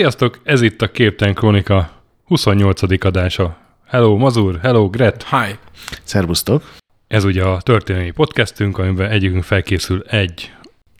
[0.00, 1.90] Sziasztok, ez itt a Képten Krónika
[2.24, 3.04] 28.
[3.04, 3.56] adása.
[3.86, 5.26] Hello Mazur, hello Gret.
[5.30, 5.58] Hi.
[6.02, 6.70] Szervusztok.
[7.08, 10.52] Ez ugye a történelmi podcastünk, amiben egyikünk felkészül egy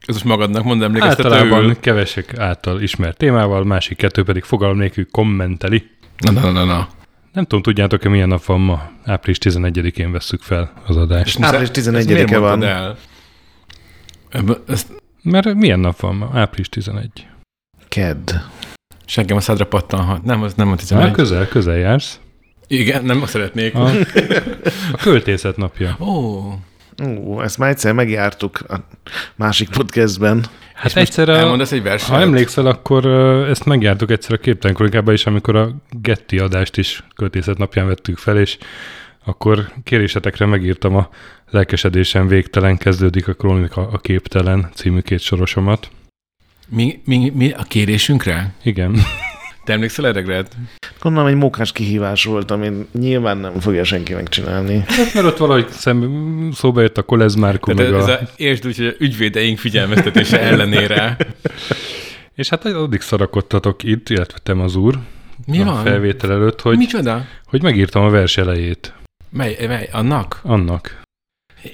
[0.06, 1.80] Ez most magadnak mond általában emlékeztetőül.
[1.80, 5.90] kevesek által ismert témával, másik kettő pedig fogalom nélkül kommenteli.
[6.18, 6.88] Na, na, na, na.
[7.32, 8.90] Nem tudom, tudjátok-e milyen nap van ma?
[9.04, 11.42] Április 11-én vesszük fel az adást.
[11.42, 12.62] Április Ezt 11-e miért mondtad van.
[12.62, 12.96] El?
[14.68, 14.92] Ezt
[15.22, 16.30] Mert milyen nap van ma?
[16.34, 17.26] Április 11.
[17.88, 18.30] Kedd.
[19.10, 20.22] Seggem a szádra pattanhat.
[20.22, 21.10] Nem, az nem a Már 11.
[21.10, 22.20] közel, közel jársz.
[22.66, 23.74] Igen, nem szeretnék.
[23.74, 23.86] A,
[24.92, 25.96] a költészet napja.
[26.00, 26.40] Ó,
[27.02, 28.76] Ú, ezt már egyszer megjártuk a
[29.36, 30.44] másik podcastben.
[30.74, 32.08] Hát egyszerre, elmondasz egy verset?
[32.08, 33.06] ha emlékszel, akkor
[33.48, 38.18] ezt megjártuk egyszer a Képtelen Kronikában is, amikor a Getty adást is költészet napján vettük
[38.18, 38.58] fel, és
[39.24, 41.08] akkor kérésetekre megírtam a
[41.50, 45.90] Lelkesedésen végtelen kezdődik a Krónika a képtelen című két sorosomat.
[46.70, 48.54] Mi, mi, mi a kérésünkre?
[48.62, 48.96] Igen.
[49.64, 50.56] Te emlékszel erre, Gret?
[51.00, 54.84] Gondolom, egy mókás kihívás volt, amit nyilván nem fogja senki megcsinálni.
[54.86, 58.12] Hát, mert ott valahogy szem, szóba jött a Kolezmárku, Tehát meg ez a...
[58.12, 61.16] a, értsd úgy, hogy a ügyvédeink figyelmeztetése ellenére.
[62.34, 64.98] És hát addig szarakodtatok itt, illetve te az úr,
[65.46, 65.84] Mi a van?
[65.84, 67.24] felvétel előtt, hogy, Micsoda?
[67.44, 68.94] hogy megírtam a vers elejét
[69.30, 70.40] Mely, mely, annak?
[70.42, 71.00] annak.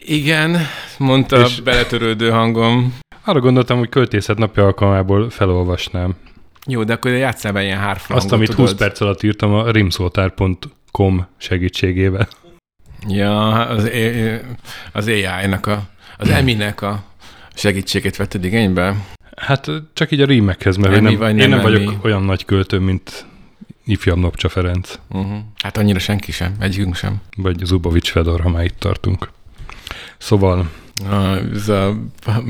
[0.06, 0.56] Igen,
[0.98, 1.60] mondta És...
[1.60, 2.94] beletörődő hangom.
[3.28, 6.14] Arra gondoltam, hogy költészet napja alkalmából felolvasnám.
[6.66, 8.68] Jó, de akkor játsszál be ilyen hárfrangot, Azt, amit tudod?
[8.68, 12.28] 20 perc alatt írtam a rimszótár.com segítségével.
[13.08, 13.90] Ja, az,
[14.92, 15.82] az AI-nak, a,
[16.18, 17.04] az Eminek a
[17.54, 18.94] segítségét vetted igénybe?
[19.36, 21.96] Hát csak így a rímekhez, mert én Emi nem, vagy én nem nem vagyok Emi?
[22.02, 23.26] olyan nagy költő, mint
[23.84, 25.38] ifjabb Nopcsa Ferenc, Uh-huh.
[25.62, 27.16] Hát annyira senki sem, egyikünk sem.
[27.36, 29.30] vagy Zubovics Fedor, ha már itt tartunk.
[30.18, 30.70] Szóval
[31.04, 31.94] Ah, ez a,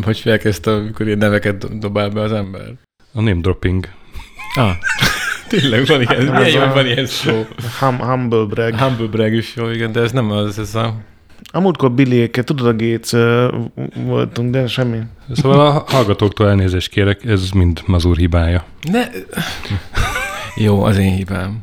[0.03, 2.73] hogy felkezd, amikor ilyen neveket do- dobál be az ember?
[3.15, 3.89] a name dropping.
[4.55, 4.71] Ah.
[5.49, 7.47] Tényleg van ilyen, Hát a- van ilyen szó.
[7.81, 8.75] Hum, humble brag.
[8.75, 10.95] Humble brag is jó, igen, de ez nem az, ez a...
[11.53, 13.55] A múltkor Billyékkel, tudod, a Gates uh,
[14.07, 14.99] voltunk, de semmi.
[15.33, 18.65] Szóval a hallgatóktól elnézést kérek, ez mind Mazur hibája.
[18.91, 19.05] Ne...
[20.57, 21.63] Jó, az én hibám.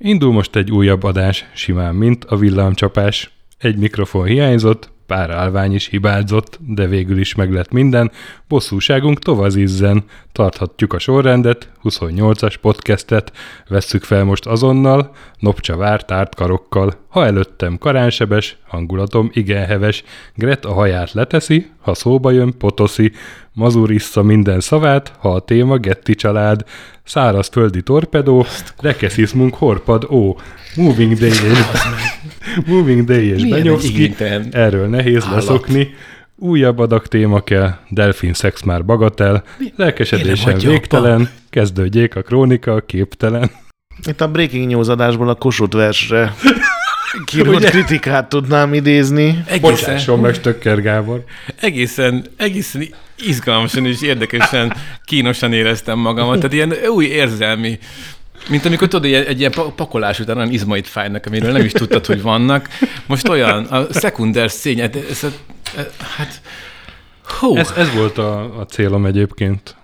[0.00, 3.30] Indul most egy újabb adás, simán, mint a villámcsapás.
[3.58, 8.10] Egy mikrofon hiányzott, pár állvány is hibázott, de végül is meg lett minden.
[8.48, 10.04] Bosszúságunk tovazizzen.
[10.32, 13.32] Tarthatjuk a sorrendet, 28-as podcastet,
[13.68, 16.94] vesszük fel most azonnal, Nopcsa vár tárt karokkal.
[17.08, 20.04] Ha előttem karánsebes, hangulatom igen heves,
[20.34, 23.12] Gret a haját leteszi, ha szóba jön, potoszi,
[23.52, 26.64] Mazur issza minden szavát, ha a téma Getti család,
[27.04, 28.46] száraz földi torpedó,
[28.80, 30.36] rekeszizmunk horpad, ó,
[30.76, 31.64] moving day és,
[32.66, 34.14] moving day és Benyovszki,
[34.50, 35.34] erről nehéz állat.
[35.34, 35.94] leszokni,
[36.36, 39.44] újabb adag téma kell, delfin szex már bagatel,
[39.76, 43.50] lelkesedésen végtelen, kezdődjék a krónika, képtelen.
[44.08, 46.34] Itt a Breaking News adásból a Kossuth versre
[47.38, 47.70] Ugye?
[47.70, 49.24] kritikát tudnám idézni.
[49.46, 51.24] Egészen, Bocsásson meg, Stöcker Gábor.
[51.60, 52.82] egészen, egészen
[53.18, 54.74] izgalmasan és érdekesen,
[55.04, 56.36] kínosan éreztem magamat.
[56.36, 57.78] Tehát ilyen új érzelmi,
[58.48, 61.72] mint amikor tudod, egy, egy ilyen pa- pakolás után olyan izmait fájnak, amiről nem is
[61.72, 62.68] tudtad, hogy vannak.
[63.06, 65.24] Most olyan, a szekunder szény, ez, ez,
[65.76, 65.84] ez,
[66.16, 66.40] hát,
[67.38, 69.76] hú, Ez, ez volt a, a célom egyébként.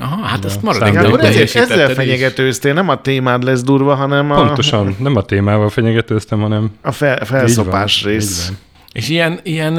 [0.00, 0.98] Aha, hát azt Ja, maradék.
[0.98, 5.68] Akkor ezért, ezzel fenyegetőztél, nem a témád lesz durva, hanem a, Pontosan, nem a témával
[5.70, 8.52] fenyegetőztem, hanem a fel, felszopás van, rész.
[8.92, 9.74] És ilyen, ilyen,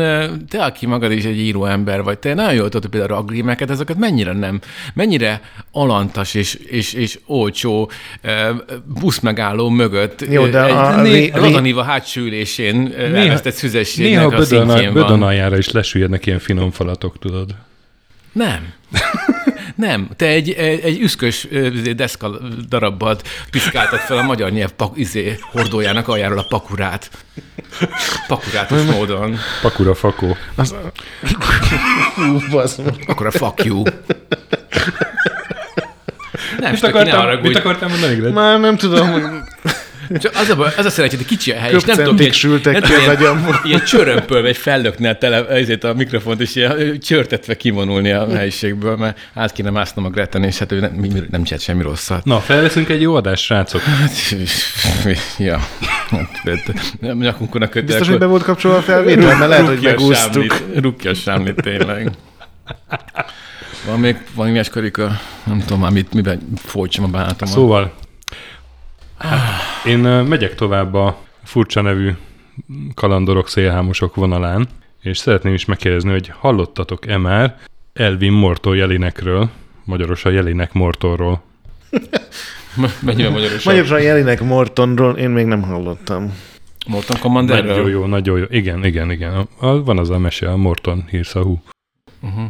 [0.50, 3.24] te, aki magad is egy író ember vagy, te nagyon jól tudod, hogy például a
[3.24, 4.60] grímeket, ezeket mennyire nem,
[4.94, 5.42] mennyire
[5.72, 7.92] alantas és, és, és olcsó
[8.86, 14.26] buszmegálló mögött Jó, de ö, a- egy ré- Ladaníva hátsó ülésén Néha- elvesztett szüzességnek Néha
[14.26, 15.24] a bödön, szintjén bödön van.
[15.24, 17.56] aljára is lesüllyednek ilyen finom falatok, tudod.
[18.32, 18.74] Nem.
[19.84, 22.30] Nem, te egy, egy, egy üszkös izé, deszka
[22.70, 23.18] darabbal
[23.52, 27.10] piszkáltad fel a magyar nyelv pak, izé, hordójának aljáról a pakurát.
[28.28, 29.38] Pakurátus módon.
[29.62, 30.38] Pakura fakó.
[30.56, 30.76] Az...
[33.08, 33.84] A fuck you.
[36.60, 37.48] Nem, Mit Stöki, ne akartam, haragudj.
[37.48, 38.34] mit akartam mondani, Gret?
[38.34, 39.24] Már nem tudom, hogy
[40.20, 42.34] Csak az a, baj, az a szerencsé, hogy kicsi a hely, és nem tudom, köpcentik
[42.34, 43.60] sültek ki az ilyen, agyamból.
[43.64, 49.20] ilyen csörömpölve egy fellöknél tele ezért a mikrofont, és ilyen csörtetve kivonulni a helyiségből, mert
[49.34, 52.26] át kéne másznom a Greten, és hát ő nem, nem csinált semmi rosszat.
[52.26, 53.82] Na, felveszünk egy jó adást, srácok.
[55.38, 55.68] ja.
[57.00, 57.84] Nem nyakunkon a kötél.
[57.84, 60.62] Biztos, hogy be volt kapcsolva a felvétel, mert lehet, hogy megúsztuk.
[60.76, 62.12] Rukja a sámlit, tényleg.
[63.86, 65.20] Van még valami ilyes karika?
[65.44, 67.54] Nem tudom már, mit, miben folytsam a bánatomat.
[67.54, 67.94] Szóval,
[69.30, 72.12] hát, én megyek tovább a furcsa nevű
[72.94, 74.68] kalandorok szélhámosok vonalán,
[75.02, 77.58] és szeretném is megkérdezni, hogy hallottatok-e már
[77.94, 79.50] Elvin Morton Jelinekről,
[79.84, 81.42] magyarosan Jelinek Mortonról.
[83.02, 83.74] Mennyivel magyarosan?
[83.74, 86.34] Magyarosan Jelinek Mortonról én még nem hallottam.
[86.88, 87.76] Morton Commanderről?
[87.76, 88.46] Nagyon jó, nagyon jó.
[88.50, 89.34] Igen, igen, igen.
[89.34, 91.62] A, a, van az a mese, a Morton hírszahú.
[92.22, 92.44] Uh-huh.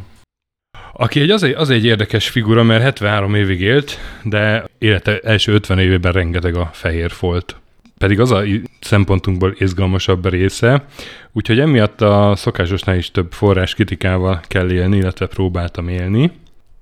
[0.96, 5.54] Aki egy, az, egy, az egy érdekes figura, mert 73 évig élt, de élete első
[5.54, 7.56] 50 évében rengeteg a fehér folt.
[7.98, 8.44] Pedig az a
[8.80, 10.86] szempontunkból izgalmasabb része,
[11.32, 16.32] úgyhogy emiatt a szokásosnál is több forrás kritikával kell élni, illetve próbáltam élni.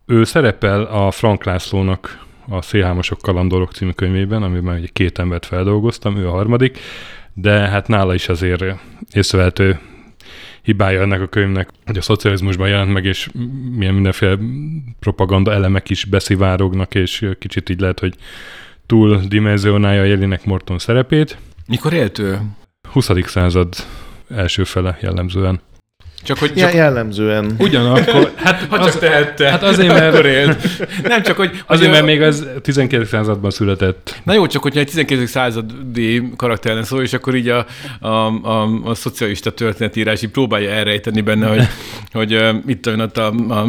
[0.05, 6.17] Ő szerepel a Frank Lászlónak a Szélhámosok kalandorok című könyvében, amiben ugye két embert feldolgoztam,
[6.17, 6.79] ő a harmadik,
[7.33, 8.63] de hát nála is azért
[9.11, 9.79] észrevehető
[10.61, 13.29] hibája ennek a könyvnek, hogy a szocializmusban jelent meg, és
[13.75, 14.37] milyen mindenféle
[14.99, 18.15] propaganda elemek is beszivárognak, és kicsit így lehet, hogy
[18.85, 21.37] túl dimenzionálja Jelinek Morton szerepét.
[21.67, 22.39] Mikor élt ő?
[22.91, 23.09] 20.
[23.25, 23.75] század
[24.29, 25.59] első fele jellemzően.
[26.23, 27.56] Csak hogy Ja, csak, jellemzően.
[27.57, 29.50] Ugyanakkor, hát, ha csak az, tehette.
[29.50, 30.68] hát azért, mert- Akkor élt.
[31.03, 31.50] Nem csak, hogy...
[31.65, 33.07] azért, hogy mert a- még az 19.
[33.07, 34.21] században született.
[34.23, 35.29] Na jó, csak hogyha egy 19.
[35.29, 37.65] századi karakter szó, és akkor így a,
[38.00, 41.68] a, a, a szocialista történetírás így próbálja elrejteni benne, hogy,
[42.11, 43.67] hogy uh, itt ott a, a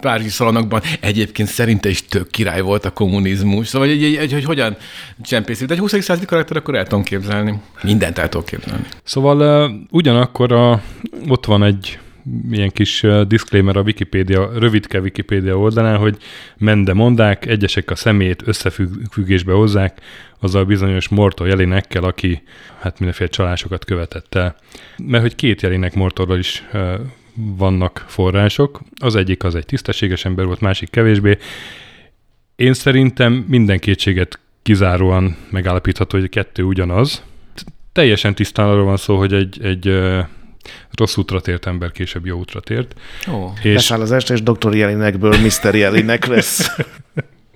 [0.00, 3.66] Párizsi szalonokban egyébként szerinte is tök király volt a kommunizmus.
[3.66, 4.76] Szóval, egy, egy, egy, hogy hogyan
[5.22, 5.66] csempészik.
[5.66, 5.90] De egy 20.
[5.90, 7.60] századi karakter akkor el tudom képzelni.
[7.82, 8.84] Mindent el tudok képzelni.
[9.04, 10.82] Szóval uh, ugyanakkor a,
[11.28, 11.98] ott van egy
[12.50, 16.16] ilyen kis disclaimer a Wikipédia, rövidke Wikipédia oldalán, hogy
[16.56, 20.00] mende mondák, egyesek a személyét összefüggésbe hozzák
[20.40, 22.42] azzal bizonyos Morton jelinekkel, aki
[22.78, 24.56] hát mindenféle csalásokat követett el.
[24.96, 26.64] Mert hogy két jelinek Mortorról is
[27.36, 28.80] vannak források.
[29.00, 31.38] Az egyik az egy tisztességes ember volt, másik kevésbé.
[32.56, 37.22] Én szerintem minden kétséget kizáróan megállapítható, hogy a kettő ugyanaz.
[37.92, 40.00] Teljesen tisztán arról van szó, hogy egy, egy
[40.90, 42.94] rossz útra tért ember később jó útra tért.
[43.32, 43.52] Ó.
[43.62, 44.74] És, Leszáll az este, és Dr.
[44.74, 45.74] Jelinekből Mr.
[45.74, 46.76] Jelinek lesz.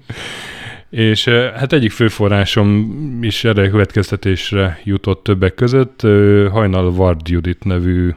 [0.90, 6.00] és hát egyik főforrásom is erre a következtetésre jutott többek között.
[6.50, 8.10] Hajnal Vard Judit nevű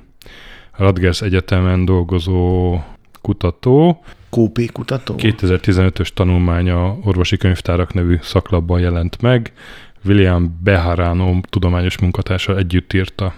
[0.78, 2.80] Radgers Egyetemen dolgozó
[3.22, 4.04] kutató,
[4.34, 5.16] Kópé kutató?
[5.18, 9.54] 2015-ös tanulmánya orvosi könyvtárak nevű szaklapban jelent meg.
[10.06, 13.34] William Beharano tudományos munkatársal együtt írta.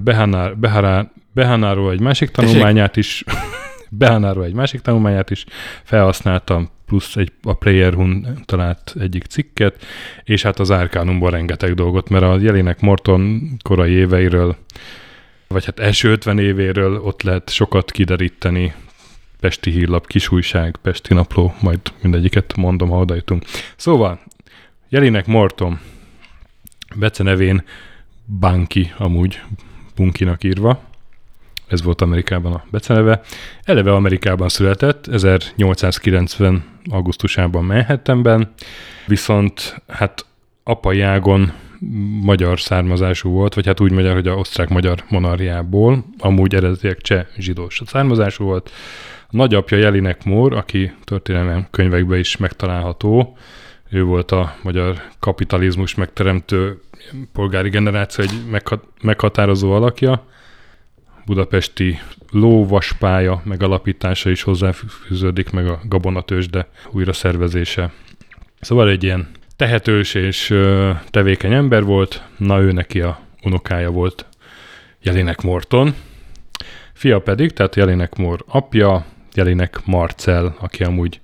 [0.00, 3.24] Behanár, Behará, Behanáról egy másik tanulmányát is,
[3.90, 5.44] Behanáról egy másik tanulmányát is
[5.82, 9.84] felhasználtam, plusz egy, a Player Hun talált egyik cikket,
[10.24, 14.56] és hát az Arcanumban rengeteg dolgot, mert a Jelinek Morton korai éveiről,
[15.52, 18.74] vagy hát első 50 évéről ott lehet sokat kideríteni,
[19.40, 23.44] Pesti hírlap, kisújság, Pesti napló, majd mindegyiket mondom, ha oda jutunk.
[23.76, 24.20] Szóval,
[24.88, 25.80] Jelinek Morton,
[26.94, 27.64] Bece nevén
[28.38, 29.40] Banki, amúgy
[29.96, 30.80] Bunkinak írva,
[31.72, 33.20] ez volt Amerikában a beceneve.
[33.64, 36.64] Eleve Amerikában született, 1890.
[36.90, 38.52] augusztusában Manhattanben,
[39.06, 40.26] viszont hát
[40.62, 41.52] apai ágon
[42.22, 47.82] magyar származású volt, vagy hát úgy magyar, hogy a osztrák-magyar monarchiából, amúgy eredetileg cseh zsidós
[47.86, 48.70] származású volt.
[49.20, 53.36] A nagyapja Jelinek Mór, aki történelmi könyvekben is megtalálható,
[53.90, 56.80] ő volt a magyar kapitalizmus megteremtő
[57.32, 60.26] polgári generáció egy meghat- meghatározó alakja.
[61.26, 61.98] Budapesti
[62.30, 67.92] lóvaspálya megalapítása is hozzáfűződik, meg a gabonatősde újra szervezése.
[68.60, 69.28] Szóval egy ilyen
[69.62, 70.54] tehetős és
[71.10, 74.26] tevékeny ember volt, na ő neki a unokája volt
[75.02, 75.94] Jelinek Morton.
[76.92, 79.04] Fia pedig, tehát Jelinek Mor apja,
[79.34, 81.20] Jelinek Marcel, aki amúgy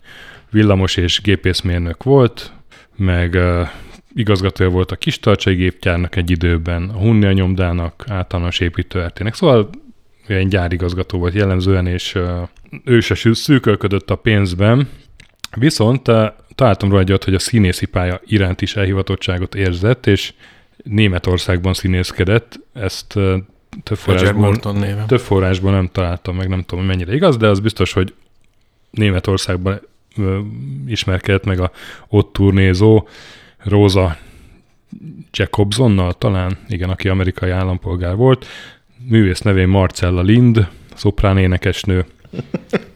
[0.50, 2.52] villamos és gépészmérnök volt,
[2.96, 3.68] meg uh,
[4.14, 9.34] igazgatója volt a Kistarcsai gépgyárnak egy időben, a Hunnia nyomdának, általános építőertének.
[9.34, 9.70] Szóval
[10.26, 12.18] egy gyárigazgató volt jellemzően, és
[12.84, 14.88] ő se szűkölködött a pénzben,
[15.56, 16.08] viszont
[16.58, 20.32] találtam róla egy olyat, hogy a színészi pálya iránt is elhivatottságot érzett, és
[20.76, 23.06] Németországban színészkedett, ezt
[23.82, 24.60] több forrásban,
[25.06, 28.14] több forrásban nem találtam meg, nem tudom, mennyire igaz, de az biztos, hogy
[28.90, 29.80] Németországban
[30.86, 31.70] ismerkedett meg a
[32.08, 33.08] ott turnézó
[33.58, 34.16] Rosa
[35.32, 38.46] Jacobsonnal talán, igen, aki amerikai állampolgár volt.
[39.08, 42.04] Művész nevén Marcella Lind, szoprán énekesnő.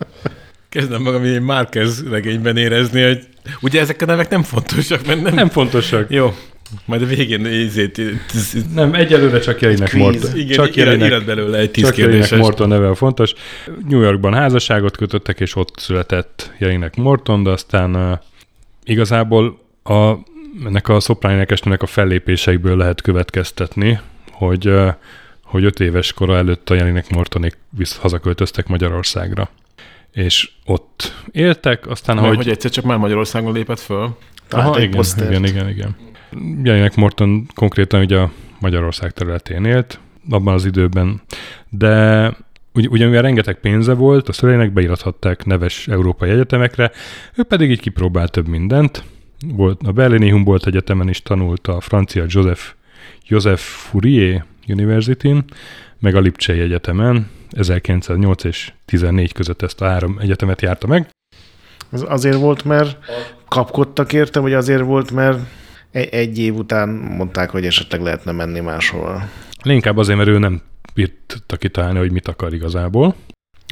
[0.72, 3.26] Kezdem magam egy Márquez regényben érezni, hogy
[3.60, 5.34] ugye ezek a nevek nem fontosak, mert nem...
[5.34, 6.10] Nem fontosak.
[6.10, 6.34] Jó,
[6.84, 8.00] majd a végén ízét,
[8.74, 9.92] Nem, egyelőre csak Jelinek.
[9.92, 10.36] Morton.
[10.36, 12.36] igen, csak Jelinek, irat belőle egy tíz csak Jelinek.
[12.36, 13.32] Morton neve a fontos.
[13.88, 18.18] New Yorkban házasságot kötöttek, és ott született Jelinek Morton, de aztán uh,
[18.84, 20.12] igazából a,
[20.64, 24.00] ennek a szoprán énekesnőnek a fellépéseikből lehet következtetni,
[24.30, 24.88] hogy, uh,
[25.44, 29.50] hogy öt éves kora előtt a Jelinek Mortonék visz, hazaköltöztek Magyarországra.
[30.12, 32.36] És ott éltek, aztán Nem, ahogy...
[32.36, 34.16] hogy egyszer csak már Magyarországon lépett föl.
[34.50, 35.30] Egy igen, posztert.
[35.30, 35.96] igen, igen, igen.
[36.62, 40.00] Jelinek Morton konkrétan ugye a Magyarország területén élt,
[40.30, 41.20] abban az időben,
[41.68, 42.24] de
[42.72, 46.90] ugy, ugyan mivel rengeteg pénze volt, a szüleinek beirathatták neves európai egyetemekre,
[47.34, 49.04] ő pedig így kipróbált több mindent.
[49.46, 52.62] Volt, a Berlini Humboldt Egyetemen is tanult a francia Joseph,
[53.28, 55.44] Joseph Fourier University-n,
[55.98, 61.08] meg a Lipcsei Egyetemen, 1908 és 14 között ezt a három egyetemet járta meg.
[61.90, 62.98] Az azért volt, mert
[63.48, 65.38] kapkodtak érte, vagy azért volt, mert
[65.90, 69.28] egy, egy év után mondták, hogy esetleg lehetne menni máshol.
[69.64, 70.62] Inkább azért, mert ő nem
[70.94, 73.14] bírta kitalálni, hogy mit akar igazából.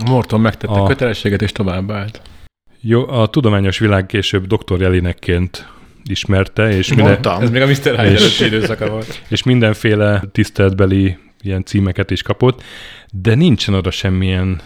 [0.04, 2.22] Morton megtette A- kötelességet és továbbállt.
[2.80, 5.68] Jó, a tudományos világ később doktor Jelinekként
[6.04, 7.42] ismerte, és, minden, Mondtam.
[7.42, 7.74] Ez még a Mr.
[7.82, 9.22] Hyde És- időszaka volt.
[9.28, 12.62] és mindenféle tiszteletbeli ilyen címeket is kapott,
[13.12, 14.60] de nincsen oda semmilyen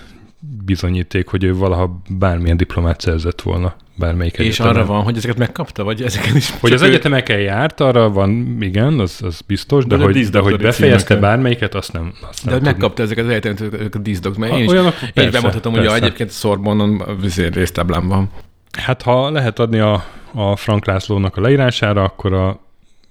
[0.64, 4.74] bizonyíték, hogy ő valaha bármilyen diplomát szerzett volna bármelyik És egyetemen.
[4.74, 8.56] arra van, hogy ezeket megkapta, vagy ezeken is Hogy az ő- egyetemeken járt, arra van,
[8.60, 11.20] igen, az, az biztos, de, De a hogy, de hogy befejezte címeken.
[11.20, 14.52] bármelyiket, azt nem, azt De nem hogy megkapta ezeket az egyetemet, ezek a díszdok, mert
[14.52, 16.04] Ha, én is, olyanok, én persze, bemondhatom, hogy a, persze.
[16.04, 17.14] egyébként Szorbonon a
[17.52, 18.30] résztáblám van.
[18.78, 22.60] Hát ha lehet adni a, a Frank Lászlónak a leírására, akkor a,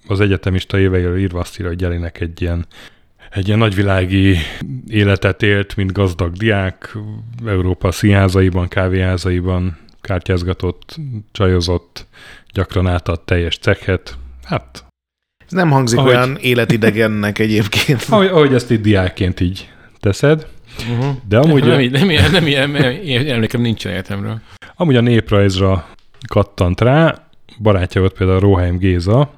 [0.08, 2.66] az egyetemista éveiről írva azt írja, hogy Jelinek egy ilyen,
[3.34, 4.38] egy ilyen nagyvilági
[4.88, 6.96] életet élt, mint gazdag diák,
[7.46, 10.96] Európa színházaiban, kávéházaiban kártyázgatott,
[11.32, 12.06] csajozott,
[12.54, 14.18] gyakran átad teljes cekhet.
[14.44, 14.86] Hát,
[15.46, 18.06] Ez nem hangzik Ahogy- olyan életidegennek egyébként.
[18.10, 20.48] ahogy, ahogy ezt így diákként így teszed,
[20.90, 21.16] Uh-huh.
[21.28, 24.42] de amúgy, nem, nem, ilyen, nem ilyen, nem ilyen emlékem nincsen egyetemről.
[24.76, 25.88] amúgy a néprajzra
[26.28, 27.28] kattant rá,
[27.62, 29.34] barátja volt például Roheim Géza,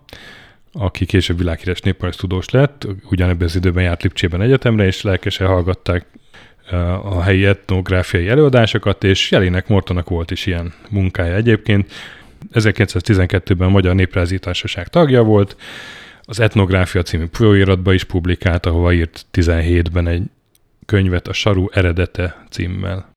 [0.78, 6.06] aki később világhíres néprajztudós lett, ugyanebben az időben járt Lipcsében egyetemre, és lelkesen hallgatták
[6.72, 11.92] uh, a helyi etnográfiai előadásokat, és Jelinek Mortonak volt is ilyen munkája egyébként.
[12.54, 15.56] 1912-ben a Magyar Néprajzi Társaság tagja volt,
[16.22, 20.24] az Etnográfia című folyóiratba is publikált, ahova írt 17-ben egy
[20.86, 23.15] könyvet a Saru eredete címmel.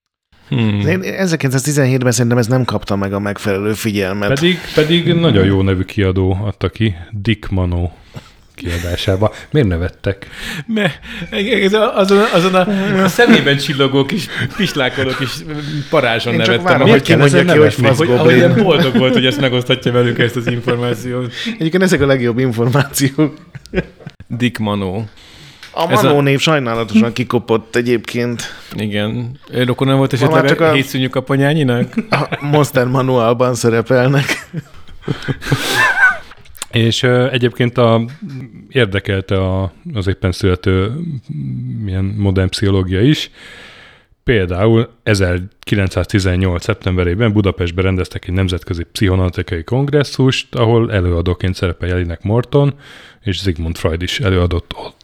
[0.48, 0.80] Hmm.
[0.80, 4.28] Én 1917-ben szerintem ez nem kapta meg a megfelelő figyelmet.
[4.28, 7.92] Pedig, pedig nagyon jó nevű kiadó adta ki, Dick Manó
[8.58, 9.34] kiadásába.
[9.50, 10.26] Miért nevettek?
[10.66, 11.00] Mert
[11.94, 12.66] azon, azon a,
[13.02, 14.26] a szemében csillogó kis
[14.56, 15.30] pislákoló kis
[15.90, 16.72] parázson Én csak nevettem.
[16.72, 17.86] várom, ahogy ezen ki, hogy nevetni?
[17.86, 21.32] fasz hogy, ahogy ilyen boldog volt, hogy ezt megosztatja velük ezt az információt.
[21.58, 23.36] Egyébként ezek a legjobb információk.
[24.26, 25.08] Dick Manó.
[25.72, 28.42] A Ez a- Manó név sajnálatosan kikopott egyébként.
[28.76, 29.38] Igen.
[29.64, 31.94] Rokona volt esetleg csak a a- hétszűnyű kaponyányinak?
[32.10, 34.50] A Monster Manualban szerepelnek.
[36.70, 38.04] És ö, egyébként a,
[38.68, 43.30] érdekelte a, az éppen születő mm, ilyen modern pszichológia is.
[44.24, 46.62] Például 1918.
[46.62, 52.74] szeptemberében Budapestben rendeztek egy nemzetközi pszichonatikai kongresszust, ahol előadóként szerepel Jelinek Morton,
[53.22, 54.96] és Sigmund Freud is előadott ott.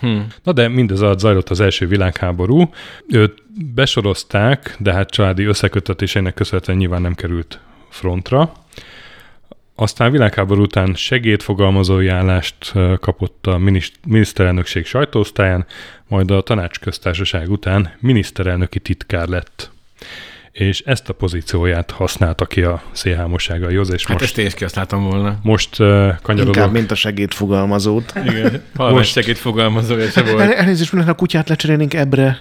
[0.00, 0.18] Hm.
[0.42, 2.70] Na de mindez alatt zajlott az első világháború.
[3.08, 3.42] Őt
[3.74, 8.52] besorozták, de hát családi összekötetéseinek köszönhetően nyilván nem került frontra.
[9.74, 15.66] Aztán világháború után segédfogalmazói állást kapott a minis- miniszterelnökség sajtóosztályán,
[16.08, 19.70] majd a tanácsköztársaság után miniszterelnöki titkár lett.
[20.58, 24.54] És ezt a pozícióját használta ki a szélhámossága Józs, és Hát most, ezt én is
[24.54, 25.38] kihasználtam volna.
[25.42, 26.72] most uh, Inkább, kanyarodok.
[26.72, 28.12] mint a segédfogalmazót.
[28.24, 28.62] Igen.
[28.76, 30.50] Most- segít fogalmazója se El, volt.
[30.52, 32.38] elnézést, minden a kutyát lecserélnénk ebbre.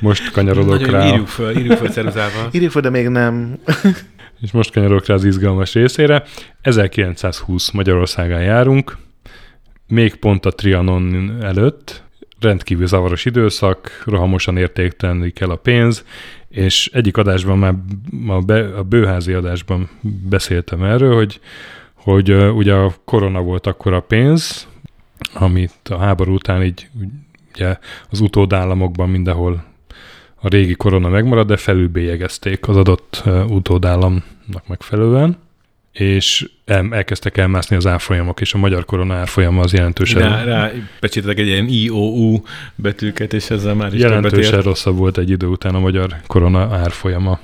[0.00, 1.06] Most kanyarodok Nagyon rá.
[1.06, 2.48] írjuk föl, írjuk föl ceruzával.
[2.52, 3.58] Írjuk fel, de még nem.
[4.40, 6.22] És most kanyarodok rá az izgalmas részére.
[6.60, 8.96] 1920 Magyarországán járunk,
[9.88, 12.02] még pont a Trianon előtt,
[12.40, 16.04] rendkívül zavaros időszak, rohamosan értéktelenik el a pénz,
[16.48, 17.74] és egyik adásban már
[18.28, 19.88] a, be, a bőházi adásban
[20.28, 21.40] beszéltem erről, hogy,
[21.94, 24.68] hogy ugye a korona volt akkor a pénz,
[25.34, 26.88] amit a háború után így
[27.54, 27.78] ugye
[28.10, 29.64] az utódállamokban mindenhol
[30.40, 35.38] a régi korona megmarad, de felülbélyegezték az adott utódállamnak megfelelően,
[35.98, 40.70] és el, elkezdtek elmászni az árfolyamok, és a magyar korona árfolyama az jelentősen, Rá, rá
[41.00, 42.40] egy ilyen IOU
[42.74, 47.38] betűket, és ezzel már is jelentősen rosszabb volt egy idő után a magyar korona árfolyama.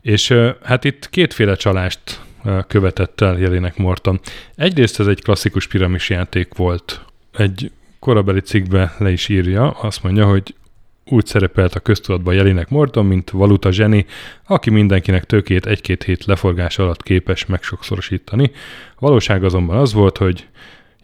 [0.00, 2.20] És hát itt kétféle csalást
[2.66, 4.20] követett el Jelinek Morton.
[4.54, 7.04] Egyrészt ez egy klasszikus piramis játék volt.
[7.32, 10.54] Egy korabeli cikkbe le is írja, azt mondja, hogy
[11.04, 14.06] úgy szerepelt a köztudatban Jelinek Morton, mint valuta zseni,
[14.46, 18.50] aki mindenkinek tőkét egy-két hét leforgás alatt képes megsokszorosítani.
[18.94, 20.48] A valóság azonban az volt, hogy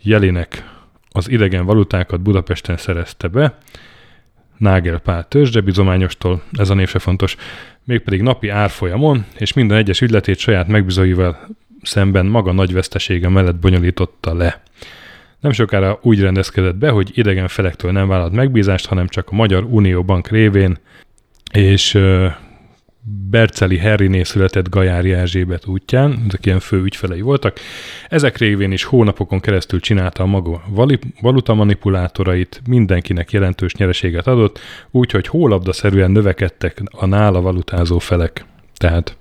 [0.02, 0.74] Jelinek
[1.10, 3.58] az idegen valutákat Budapesten szerezte be,
[4.56, 7.36] Nágel Pál tőzsdebizományostól, ez a név se fontos,
[7.84, 11.48] mégpedig napi árfolyamon, és minden egyes ügyletét saját megbizóival
[11.82, 14.62] szemben maga nagy vesztesége mellett bonyolította le.
[15.46, 19.64] Nem sokára úgy rendezkedett be, hogy idegen felektől nem vállalt megbízást, hanem csak a Magyar
[19.64, 20.78] Unió Bank révén,
[21.52, 21.98] és
[23.30, 27.58] Berceli Herriné született Gajári Erzsébet útján, ezek ilyen fő ügyfelei voltak.
[28.08, 30.62] Ezek révén is hónapokon keresztül csinálta a maga
[31.20, 34.58] valuta manipulátorait, mindenkinek jelentős nyereséget adott,
[34.90, 38.44] úgyhogy hólabdaszerűen növekedtek a nála valutázó felek.
[38.76, 39.16] Tehát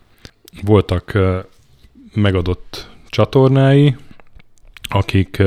[0.63, 1.17] voltak
[2.13, 3.96] megadott csatornái,
[4.89, 5.44] akik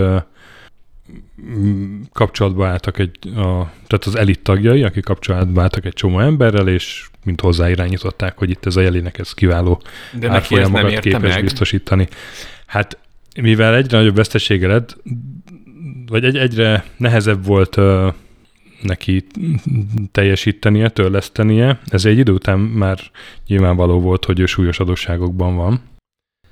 [2.12, 7.08] kapcsolatba álltak egy, a, tehát az elit tagjai, akik kapcsolatba álltak egy csomó emberrel, és
[7.24, 11.42] mint hozzáirányították, hogy itt ez a jelének ez kiváló De árfolyamokat képes meg.
[11.42, 12.08] biztosítani.
[12.66, 12.98] Hát
[13.40, 14.96] mivel egyre nagyobb vesztesége lett,
[16.06, 18.12] vagy egy, egyre nehezebb volt uh,
[18.82, 19.26] neki
[20.12, 22.98] teljesítenie, törlesztenie, ez egy idő után már
[23.46, 25.80] nyilvánvaló volt, hogy ő súlyos adósságokban van.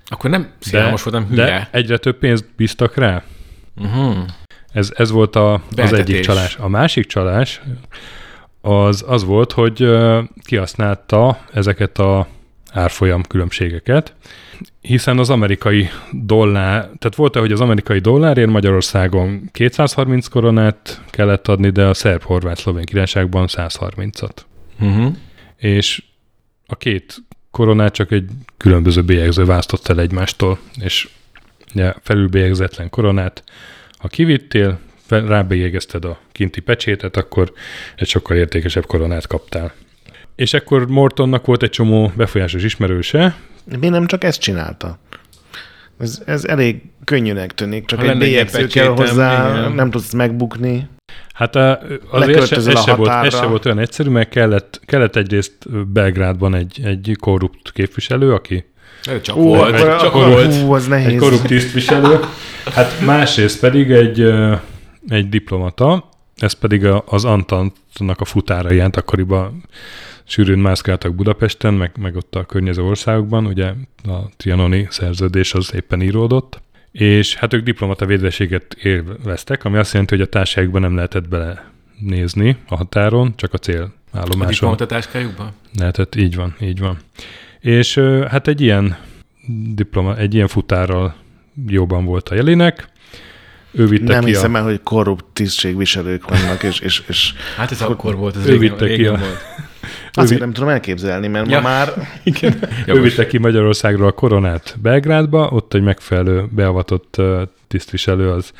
[0.09, 1.45] Akkor nem szélamos voltam hülye.
[1.45, 3.23] de egyre több pénzt bíztak rá.
[3.77, 4.17] Uh-huh.
[4.77, 6.57] Ez, ez volt a, az egyik csalás.
[6.57, 7.61] A másik csalás
[8.61, 9.89] az, az volt, hogy
[10.45, 12.27] kihasználta ezeket a
[12.73, 14.15] árfolyam különbségeket,
[14.81, 21.71] hiszen az amerikai dollár, tehát volt hogy az amerikai dollárért Magyarországon 230 koronát kellett adni,
[21.71, 24.37] de a szerb, horvát, szlovén királyságban 130-at.
[24.81, 25.17] Uh-huh.
[25.57, 26.03] És
[26.67, 27.17] a két
[27.51, 31.09] koronát csak egy különböző bélyegző választott el egymástól, és
[31.75, 33.45] ugye, felülbélyegzetlen koronát,
[33.99, 34.79] ha kivittél,
[35.09, 37.53] rábélyegezted a kinti pecsétet, akkor
[37.97, 39.73] egy sokkal értékesebb koronát kaptál.
[40.35, 43.37] És ekkor Mortonnak volt egy csomó befolyásos ismerőse,
[43.81, 44.99] Mi nem csak ezt csinálta?
[45.99, 49.73] Ez, ez elég könnyűnek tűnik, csak Ha egy bélyegző kell hozzá, igen.
[49.73, 50.89] nem tudsz megbukni.
[51.35, 51.81] Hát á,
[52.11, 55.17] azért ez se, ez, a se volt, ez se volt olyan egyszerű, mert kellett, kellett
[55.17, 58.65] egyrészt Belgrádban egy, egy korrupt képviselő, aki
[59.23, 59.75] Csak Ó, volt.
[59.75, 60.55] akkor, csak akkor, volt.
[60.55, 61.07] hú, az nehéz.
[61.13, 62.21] egy korrupt tisztviselő,
[62.75, 64.21] hát másrészt pedig egy,
[65.09, 69.63] egy diplomata, ez pedig a, az Antantnak a futára jelent akkoriban
[70.25, 73.67] sűrűn mászkáltak Budapesten, meg, meg ott a környező országokban, ugye
[74.05, 76.61] a trianoni szerződés az éppen íródott,
[76.93, 81.71] és hát ők diplomata védeséget élveztek, ami azt jelenti, hogy a társaságban nem lehetett bele
[81.99, 84.47] nézni a határon, csak a A célállomáson.
[84.49, 85.51] diplomatatáskájukban?
[85.79, 86.99] Lehetett, így van, így van.
[87.61, 88.97] És hát egy ilyen
[89.75, 91.15] diploma, egy ilyen futárral
[91.67, 92.89] jóban volt a jelének.
[93.71, 97.71] Ő vitte Nem ki hiszem a, el, hogy korrupt tisztségviselők vannak, és, és, és Hát
[97.71, 99.39] ez akkor volt, ez ő régen, vitte ki a- volt.
[100.13, 101.61] azért nem tudom elképzelni, mert Ja.
[101.61, 101.93] ma már
[102.25, 102.55] igen,
[102.87, 107.17] ő vitte ki Magyarországról a koronát Belgrádba, ott egy megfelelő beavatott
[107.69, 108.53] tisztviselő az,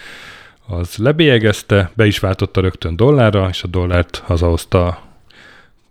[0.67, 5.03] az lebélyegezte, be is váltotta rögtön dollárra, és a dollárt hazahozta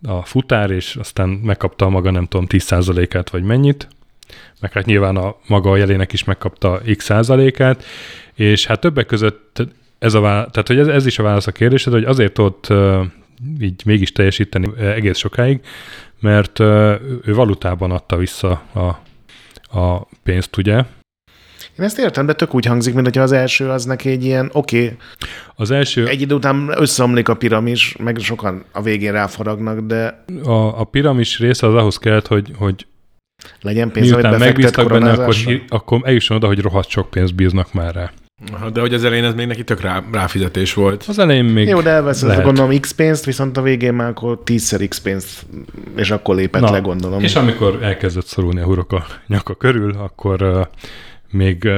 [0.06, 3.88] a- futár, és aztán megkapta a maga nem tudom 10%-át, vagy mennyit,
[4.60, 7.84] meg hát nyilván a maga a jelének is megkapta x százalékát,
[8.34, 9.62] és hát többek között
[9.98, 12.68] ez, a vá- tehát, hogy ez, ez is a válasz a kérdésed, hogy azért tudott
[13.60, 15.60] így mégis teljesíteni egész sokáig,
[16.20, 18.84] mert ő valutában adta vissza a,
[19.78, 20.84] a pénzt, ugye.
[21.78, 24.50] Én ezt értem, de tök úgy hangzik, mint hogyha az első az neki egy ilyen,
[24.52, 24.96] oké, okay,
[25.54, 30.80] Az első, egy idő után összeomlik a piramis, meg sokan a végén ráfaragnak, de a,
[30.80, 32.86] a piramis része az ahhoz kellett, hogy, hogy
[33.60, 35.36] legyen pénz, hogy miután megbíztak benne, akkor,
[35.68, 38.12] akkor eljusson oda, hogy rohadt sok pénzt bíznak már rá.
[38.52, 41.04] Aha, De hogy az elején ez még neki tök rá, ráfizetés volt.
[41.08, 42.44] Az elején még Jó, de elveszed lehet.
[42.44, 45.46] gondolom x pénzt, viszont a végén már akkor tízszer x pénzt,
[45.96, 47.20] és akkor lépett Na, le, gondolom.
[47.22, 50.66] És amikor elkezdett szorulni a hurok a nyaka körül, akkor uh,
[51.36, 51.68] még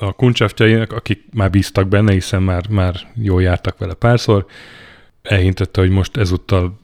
[0.00, 4.46] a kuncsaftjainak, akik már bíztak benne, hiszen már, már jól jártak vele párszor,
[5.22, 6.78] elhintette, hogy most ezúttal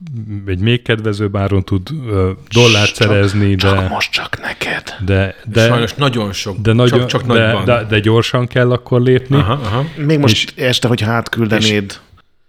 [0.47, 4.95] egy még kedvezőbb áron tud uh, dollárt Csak- szerezni, Csak de, most csak neked.
[5.05, 6.57] de, De, Sajnos nagyon sok.
[6.59, 7.65] de, nagyon, csak, csak de, nagyban.
[7.65, 9.37] de, de gyorsan kell akkor lépni.
[9.37, 9.85] Aha, aha.
[9.97, 12.01] Még most és, este, hogyha átküldenéd,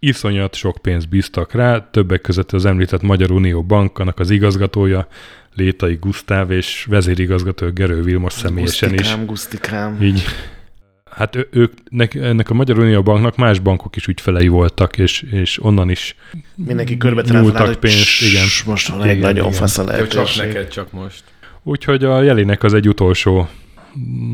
[0.07, 5.07] iszonyat sok pénzt bíztak rá, többek között az említett Magyar Unió Bank, annak az igazgatója,
[5.55, 8.97] Létai Gusztáv és vezérigazgató Gerő Vilmos személyesen is.
[8.99, 10.01] gusztikám, gusztikám.
[10.01, 10.23] Így.
[11.11, 15.21] Hát ő, ők, nek, ennek a Magyar Unió Banknak más bankok is ügyfelei voltak, és,
[15.21, 16.15] és onnan is
[16.55, 18.45] Mindenki körbe nyúltak hogy pénzt, cs- igen.
[18.65, 19.51] most van Igen, egy nagyon igen.
[19.51, 21.23] fasz a csak neked, csak most.
[21.63, 23.47] Úgyhogy a jelének az egy utolsó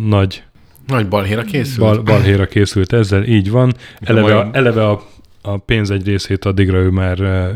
[0.06, 0.44] nagy
[0.88, 1.80] Nagy balhéra készült?
[1.80, 3.74] bal, balhéra készült ezzel, így van.
[4.00, 5.04] Eleve, a, Vajon- eleve a,
[5.42, 7.52] a pénz egy részét addigra ő már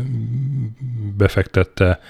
[1.16, 2.00] befektette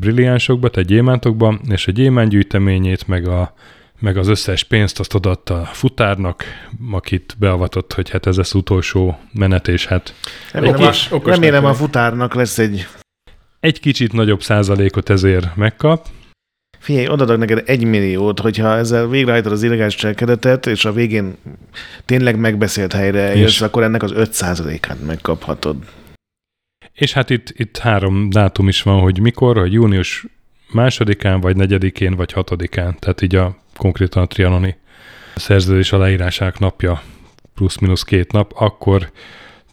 [0.00, 3.54] brilliánsokba, tehát gyémántokba, és a gyémánt gyűjteményét, meg a
[4.02, 6.44] meg az összes pénzt azt odaadta a futárnak,
[6.90, 10.14] akit beavatott, hogy hát ez az utolsó menet, és hát
[10.52, 12.86] Remélem, Okos- a, okos remélem a futárnak lesz egy...
[13.60, 16.06] egy kicsit nagyobb százalékot ezért megkap.
[16.82, 21.36] Figyelj, odadok neked egy milliót, hogyha ezzel végrehajtod az illegális cselekedetet, és a végén
[22.04, 25.76] tényleg megbeszélt helyre eljössz, akkor ennek az 5%-át megkaphatod.
[26.92, 30.26] És hát itt, itt három dátum is van, hogy mikor, hogy június
[30.72, 32.96] másodikán, vagy negyedikén, vagy hatodikán.
[32.98, 34.76] Tehát így a konkrétan a trianoni
[35.34, 37.02] szerződés aláírásának napja
[37.54, 39.10] plusz-minusz két nap, akkor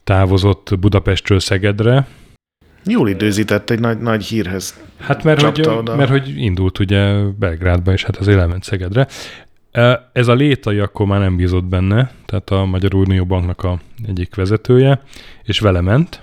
[0.04, 2.08] távozott Budapestről Szegedre.
[2.86, 4.80] Jól időzített egy nagy, nagy hírhez.
[5.00, 5.96] Hát mert hogy, oda.
[5.96, 9.08] mert hogy indult ugye Belgrádba, és hát azért elment Szegedre.
[9.72, 13.80] E, Ez a létai akkor már nem bízott benne, tehát a Magyar Unió Banknak a
[14.08, 15.02] egyik vezetője,
[15.44, 16.22] és vele ment,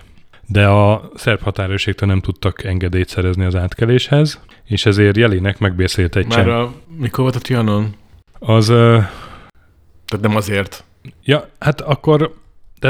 [0.49, 6.27] de a szerb határőrségtől nem tudtak engedélyt szerezni az átkeléshez, és ezért Jelinek megbeszélt egy
[6.27, 6.49] Már csem.
[6.51, 7.95] a, mikor volt a Trianon?
[8.38, 10.85] Az, Tehát nem azért.
[11.25, 12.35] ja, hát akkor,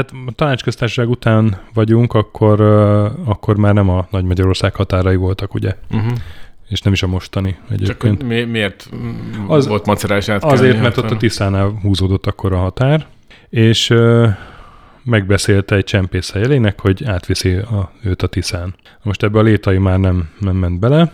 [0.03, 2.61] tehát a tanácsköztársaság után vagyunk, akkor,
[3.25, 5.75] akkor már nem a Nagy Magyarország határai voltak, ugye?
[5.91, 6.11] Uh-huh.
[6.67, 8.17] És nem is a mostani Csak egyébként.
[8.17, 8.89] hogy mi, miért
[9.47, 10.55] Az- volt macerás átkelni?
[10.55, 11.17] Azért, mert ott a?
[11.17, 13.05] Tiszánál húzódott akkor a határ,
[13.49, 13.93] és
[15.03, 18.75] megbeszélte egy csempész jelének, hogy átviszi a, őt a Tiszán.
[19.03, 21.11] Most ebbe a létai már nem, nem ment bele,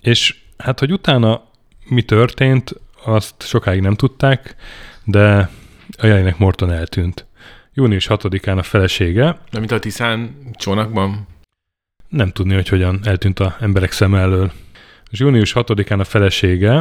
[0.00, 1.42] és hát, hogy utána
[1.88, 4.54] mi történt, azt sokáig nem tudták,
[5.04, 5.50] de
[5.98, 7.28] a jelének Morton eltűnt.
[7.74, 11.26] Június 6-án a felesége, De mint a Tiszán csónakban?
[12.08, 14.52] nem tudni, hogy hogyan eltűnt a emberek szem elől.
[15.10, 16.72] És június 6-án a felesége,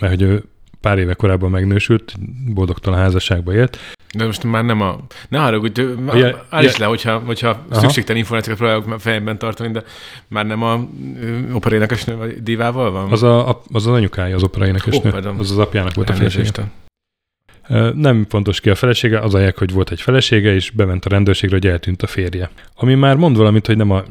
[0.00, 0.44] mert hogy ő
[0.80, 2.14] pár éve korábban megnősült,
[2.54, 3.78] boldogtalan házasságba élt,
[4.14, 5.00] De most már nem a...
[5.28, 5.80] Ne haragudj,
[6.14, 6.78] Ja, állíts ja.
[6.78, 7.80] le, hogyha, hogyha Aha.
[7.80, 9.82] szükségtelen információkat próbálok fejemben tartani, de
[10.28, 10.88] már nem a
[11.52, 13.12] operénekesnő vagy divával van?
[13.12, 15.08] Az a, az, az anyukája az opera énekesnő.
[15.08, 15.38] Ó, pardon.
[15.38, 16.70] az az apjának volt a felesége.
[17.94, 21.56] Nem fontos ki a felesége, az allják, hogy volt egy felesége, és bement a rendőrségre,
[21.56, 22.50] hogy eltűnt a férje.
[22.74, 24.04] Ami már mond valamit, hogy nem a,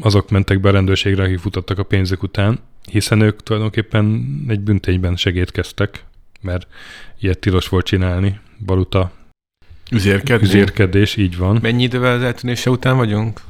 [0.00, 2.58] azok mentek be a rendőrségre, akik futottak a pénzük után,
[2.90, 6.04] hiszen ők tulajdonképpen egy büntényben segítkeztek,
[6.40, 6.66] mert
[7.20, 9.12] ilyet tilos volt csinálni, valuta
[9.90, 10.46] Üzérkedni.
[10.46, 11.58] üzérkedés, így van.
[11.62, 13.40] Mennyi idővel az eltűnése után vagyunk?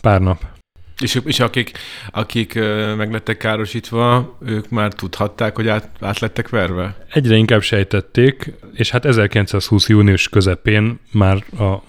[0.00, 0.55] Pár nap.
[1.00, 1.78] És, és akik,
[2.10, 2.54] akik
[2.96, 6.96] meg lettek károsítva, ők már tudhatták, hogy át, át lettek verve?
[7.12, 9.88] Egyre inkább sejtették, és hát 1920.
[9.88, 11.82] június közepén már a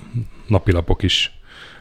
[0.48, 1.32] napilapok is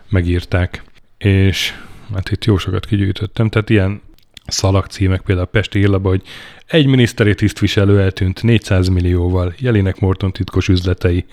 [0.08, 0.82] megírták.
[1.18, 1.74] És
[2.14, 4.02] hát itt jó sokat kigyűjtöttem, tehát ilyen
[4.46, 6.22] szalagcímek, például Pesti Hírlapban, hogy
[6.66, 11.24] egy miniszteri tisztviselő eltűnt 400 millióval, Jelinek Morton titkos üzletei,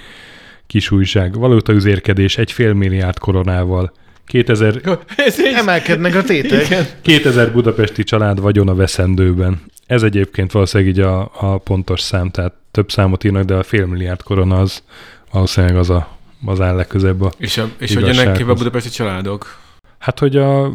[0.68, 3.94] kis újság, valutaüzérkedés egy fél milliárd koronával,
[4.26, 4.82] 2000,
[5.16, 5.54] Ez egy...
[5.54, 6.66] Emelkednek a tétek.
[6.66, 6.86] Igen.
[7.02, 9.62] 2000 budapesti család vagyona veszendőben.
[9.86, 13.86] Ez egyébként valószínűleg így a, a pontos szám, tehát több számot írnak, de a fél
[13.86, 14.84] milliárd korona az
[15.32, 17.32] valószínűleg az, a, az áll legközebb a...
[17.38, 19.62] És, a, és hogy jönnek ki a budapesti családok?
[20.00, 20.72] Hát, hogy a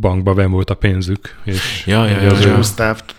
[0.00, 2.54] bankba ben volt a pénzük, és, Ja, ja, ja, az ja.
[2.54, 3.14] Gusztáft.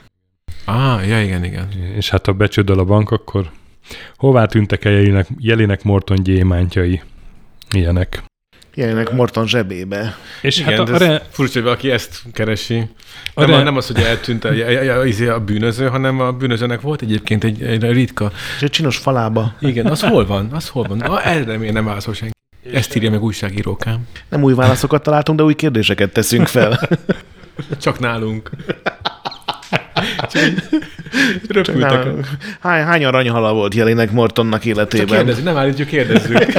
[0.65, 1.67] Ah, ja, igen, igen.
[1.95, 3.51] és hát ha becsődöl a bank, akkor
[4.15, 7.01] hová tűntek el Jelinek, Jelinek Morton gyémántjai?
[7.71, 8.23] Ilyenek.
[8.75, 10.17] Jelenek Morton zsebébe.
[10.41, 12.89] És Igen, hát a, a, re, furcsa, hogy valaki ezt keresi.
[13.33, 16.19] a, Nem, re, a, nem az, hogy eltűnt a, a, a, a, a bűnöző, hanem
[16.19, 18.31] a bűnözőnek volt egyébként egy, egy ritka.
[18.55, 19.53] És egy csinos falába.
[19.59, 20.49] Igen, az hol van?
[20.51, 21.01] Az hol van?
[21.01, 22.33] Ah, erre miért nem válaszol senki?
[22.73, 24.07] Ezt írja meg újságírókám.
[24.29, 26.79] Nem új válaszokat találtunk, de új kérdéseket teszünk fel.
[27.81, 28.49] Csak nálunk.
[30.31, 30.41] Csak
[31.47, 32.07] Röpültek.
[32.59, 35.07] Hány, hány aranyhala volt Jelinek Mortonnak Csak életében?
[35.07, 36.45] kérdezzük, nem állítjuk, kérdezzük.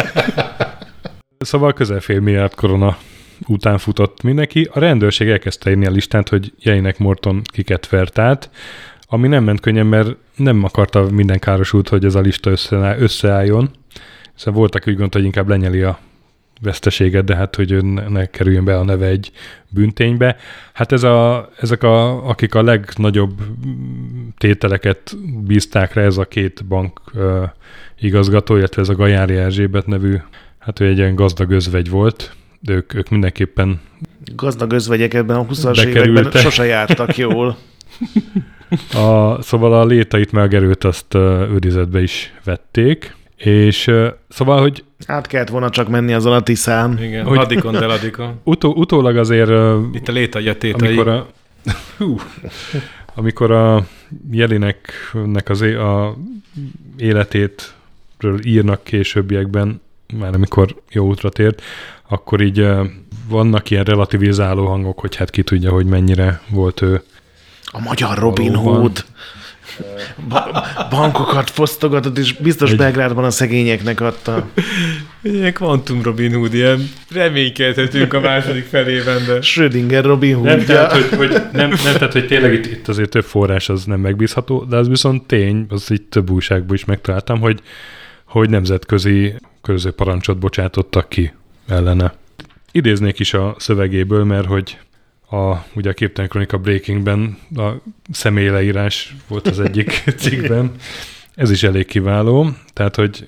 [1.45, 2.97] Szóval közel fél milliárd korona
[3.47, 4.69] után futott mindenki.
[4.73, 8.51] A rendőrség elkezdte írni a listát, hogy Jelinek Morton kiket vert át,
[9.07, 13.71] ami nem ment könnyen, mert nem akarta minden károsult, hogy ez a lista összeáll, összeálljon.
[14.35, 15.99] Szóval voltak úgy gondolt, hogy inkább lenyeli a
[16.61, 19.31] veszteséget, de hát, hogy ne, kerüljön be a neve egy
[19.69, 20.37] bünténybe.
[20.73, 23.43] Hát ez a, ezek, a, akik a legnagyobb
[24.39, 27.43] tételeket bízták rá, ez a két bank uh,
[27.99, 30.17] igazgató, illetve ez a Gajári Erzsébet nevű,
[30.65, 33.81] hát ő egy ilyen gazdag özvegy volt, de ők, ők mindenképpen
[34.37, 36.07] Gazdag özvegyek ebben a 20-as Bekerültek.
[36.07, 37.57] években sose jártak jól.
[38.95, 43.91] A, szóval a létait meg a gerőt azt őrizetbe is vették, és
[44.29, 47.03] szóval, hogy Át kellett volna csak menni azon a Tiszán.
[47.03, 48.41] Igen, Hogy- adikon, de adikon.
[48.45, 49.51] utó, utólag azért,
[49.93, 50.89] Itt a létai, a tétai.
[50.89, 51.27] amikor a,
[51.99, 52.17] hú,
[53.15, 53.87] amikor a
[54.31, 56.17] Jelineknek az é- a
[56.97, 59.81] életétről írnak későbbiekben,
[60.19, 61.63] már amikor jó útra tért,
[62.09, 62.67] akkor így
[63.29, 67.03] vannak ilyen relativizáló hangok, hogy hát ki tudja, hogy mennyire volt ő
[67.65, 68.75] A magyar Robin Valóban.
[68.81, 69.05] Hood.
[70.29, 74.49] Ba- bankokat fosztogatott, és biztos Egy- Belgrádban a szegényeknek adta.
[75.23, 79.41] Ilyen Quantum Robin Hood, ilyen reménykedhetünk a második felében, de...
[79.41, 80.65] Schrödinger Robin Nem, Hood.
[80.67, 84.01] tehát, hogy, hogy, nem, nem, tehát, hogy tényleg itt, itt azért több forrás az nem
[84.01, 87.61] megbízható, de az viszont tény, az így több újságban is megtaláltam, hogy,
[88.25, 91.33] hogy nemzetközi közö parancsot bocsátottak ki
[91.67, 92.15] ellene.
[92.73, 94.79] Idéznék is a szövegéből, mert hogy
[95.31, 97.71] a, ugye a Képtelen Kronika Breakingben a
[98.13, 100.73] személyleírás volt az egyik cikkben.
[101.35, 103.25] Ez is elég kiváló, tehát, hogy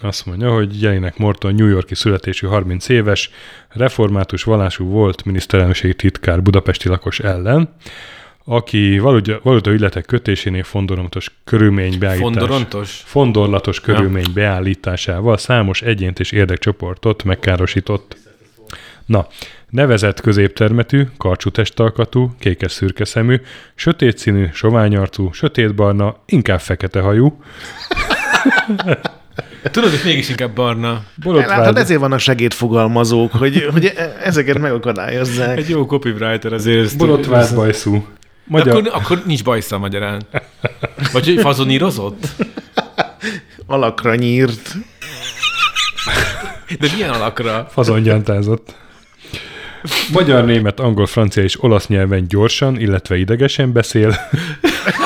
[0.00, 3.30] azt mondja, hogy Jelinek Morton New Yorki születésű 30 éves,
[3.68, 7.74] református vallású volt miniszterelnökségi titkár budapesti lakos ellen,
[8.50, 13.02] aki valuta, ügyletek kötésénél fondoronatos körülmény beállítás, Fondorontos?
[13.04, 18.16] fondorlatos körülmény beállításával számos egyént és érdekcsoportot megkárosított.
[19.06, 19.26] Na,
[19.68, 23.40] nevezett középtermetű, karcsú testalkatú, kékes-szürke szemű,
[23.74, 27.38] sötét színű, soványarcú, sötétbarna, inkább fekete hajú,
[29.70, 30.88] Tudod, hogy mégis inkább barna.
[30.88, 35.58] Látod, borotvád, ezért vannak segédfogalmazók, hogy, hogy ezeket megakadályozzák.
[35.58, 36.96] Egy jó copywriter azért.
[36.96, 38.06] borotvád bajszú.
[38.50, 40.22] Magyar, akkor, akkor nincs bajsza magyarán.
[41.12, 42.26] Vagy hogy fazonírozott?
[43.66, 44.74] Alakra nyírt.
[46.78, 47.68] De milyen alakra?
[47.72, 48.74] fazongyantázott.
[50.12, 54.16] Magyar, német, angol, francia és olasz nyelven gyorsan, illetve idegesen beszél.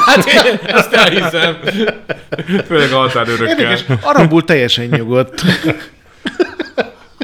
[0.06, 1.56] Hát én ezt elhiszem.
[2.66, 3.58] Főleg a határőrökkel.
[3.58, 5.42] Érdekes, arabul teljesen nyugodt.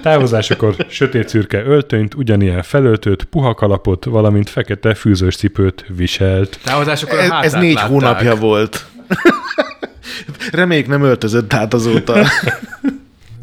[0.02, 6.58] Távozásakor sötét szürke öltönyt, ugyanilyen felöltőt, puha kalapot, valamint fekete fűzős cipőt viselt.
[6.64, 7.90] Távozásokor a Ez, ez négy látták.
[7.90, 8.86] hónapja volt.
[10.52, 12.24] Reméljük nem öltözött át azóta.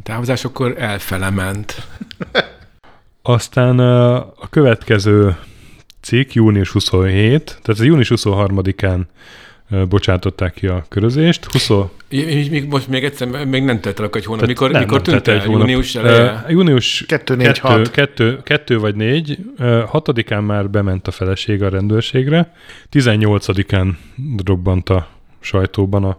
[0.04, 1.76] Távozásokkor elfele ment.
[3.22, 5.38] Aztán ö, a következő
[6.02, 9.02] cikk, június 27, tehát ez június 23-án ö,
[9.90, 11.46] bocsátották ki a körözést.
[11.52, 11.70] 20,
[12.10, 14.46] Még, még, most még egyszer, még nem telt el egy hónap.
[14.46, 15.44] tehát Mikor, nem, mikor nem tűnt telt el?
[15.44, 15.68] egy hónap.
[15.68, 16.46] Június eleje?
[16.50, 17.92] Június Kettő, négy, kettő, hat.
[17.92, 22.54] kettő, kettő vagy négy, ö, hatodikán már bement a feleség a rendőrségre,
[22.92, 23.92] 18-án
[24.46, 25.08] robbant a
[25.40, 26.18] sajtóban a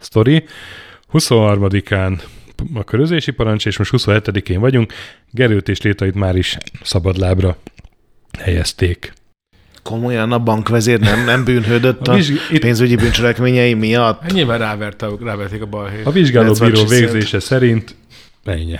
[0.00, 0.44] sztori,
[1.12, 2.20] 23-án
[2.74, 4.92] a körözési parancs, és most 27-én vagyunk,
[5.30, 7.56] Gerőt és Létait már is szabadlábra
[8.38, 9.12] helyezték.
[9.86, 14.20] Komolyan a bankvezér nem, nem bűnhődött A a vizsg- itt- pénzügyi bűncselekményei miatt.
[14.22, 16.06] Hát nyilván ráverte, ráverték a balhét.
[16.06, 17.10] A vizsgálóbíró 96 cent.
[17.12, 17.94] végzése szerint
[18.44, 18.78] ennyi.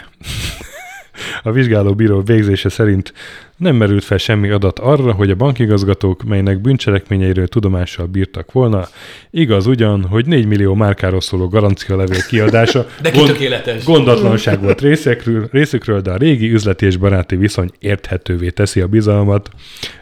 [1.42, 3.12] A vizsgálóbíró végzése szerint
[3.56, 8.88] nem merült fel semmi adat arra, hogy a bankigazgatók, melynek bűncselekményeiről tudomással bírtak volna,
[9.30, 13.84] igaz ugyan, hogy 4 millió márkáról szóló garancialevél kiadása De tökéletes.
[13.84, 19.50] gondatlanság volt részekről, részükről, de a régi üzleti és baráti viszony érthetővé teszi a bizalmat.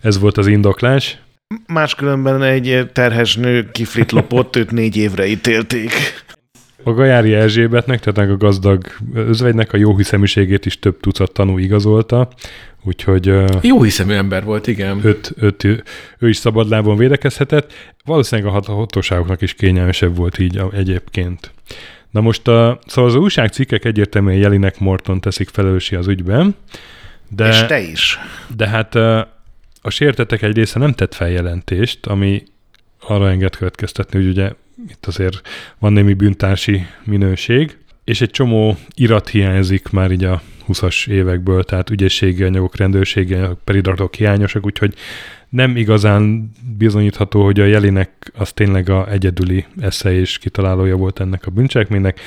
[0.00, 1.18] Ez volt az indoklás.
[1.66, 5.92] Máskülönben egy terhes nő kiflit lopott, őt négy évre ítélték.
[6.84, 12.28] A Gajári Erzsébetnek, tehát a gazdag özvegynek a jó hiszeműségét is több tucat tanú igazolta,
[12.82, 15.00] úgyhogy Jó hiszemű ember volt, igen.
[15.02, 15.64] öt, öt,
[16.18, 17.72] ő is szabadlábon védekezhetett.
[18.04, 21.52] Valószínűleg a hat- hatóságoknak is kényelmesebb volt így egyébként.
[22.10, 26.54] Na most a, szóval az újságcikkek egyértelműen Jelinek Morton teszik felelőssé az ügyben,
[27.28, 28.18] de, És te is.
[28.56, 28.94] de hát
[29.80, 32.42] a sértetek egy része nem tett feljelentést, ami
[33.00, 34.52] arra enged következtetni, hogy ugye
[34.88, 35.40] itt azért
[35.78, 41.90] van némi bűntársi minőség, és egy csomó irat hiányzik már így a 20-as évekből, tehát
[41.90, 44.94] ügyességi anyagok, rendőrségi anyagok, periratok hiányosak, úgyhogy
[45.48, 51.46] nem igazán bizonyítható, hogy a Jelinek az tényleg a egyedüli esze és kitalálója volt ennek
[51.46, 52.20] a bűncselekménynek,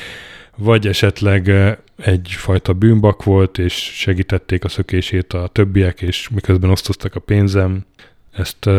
[0.57, 1.51] vagy esetleg
[1.97, 7.85] egyfajta bűnbak volt, és segítették a szökését a többiek, és miközben osztoztak a pénzem.
[8.31, 8.69] Ezt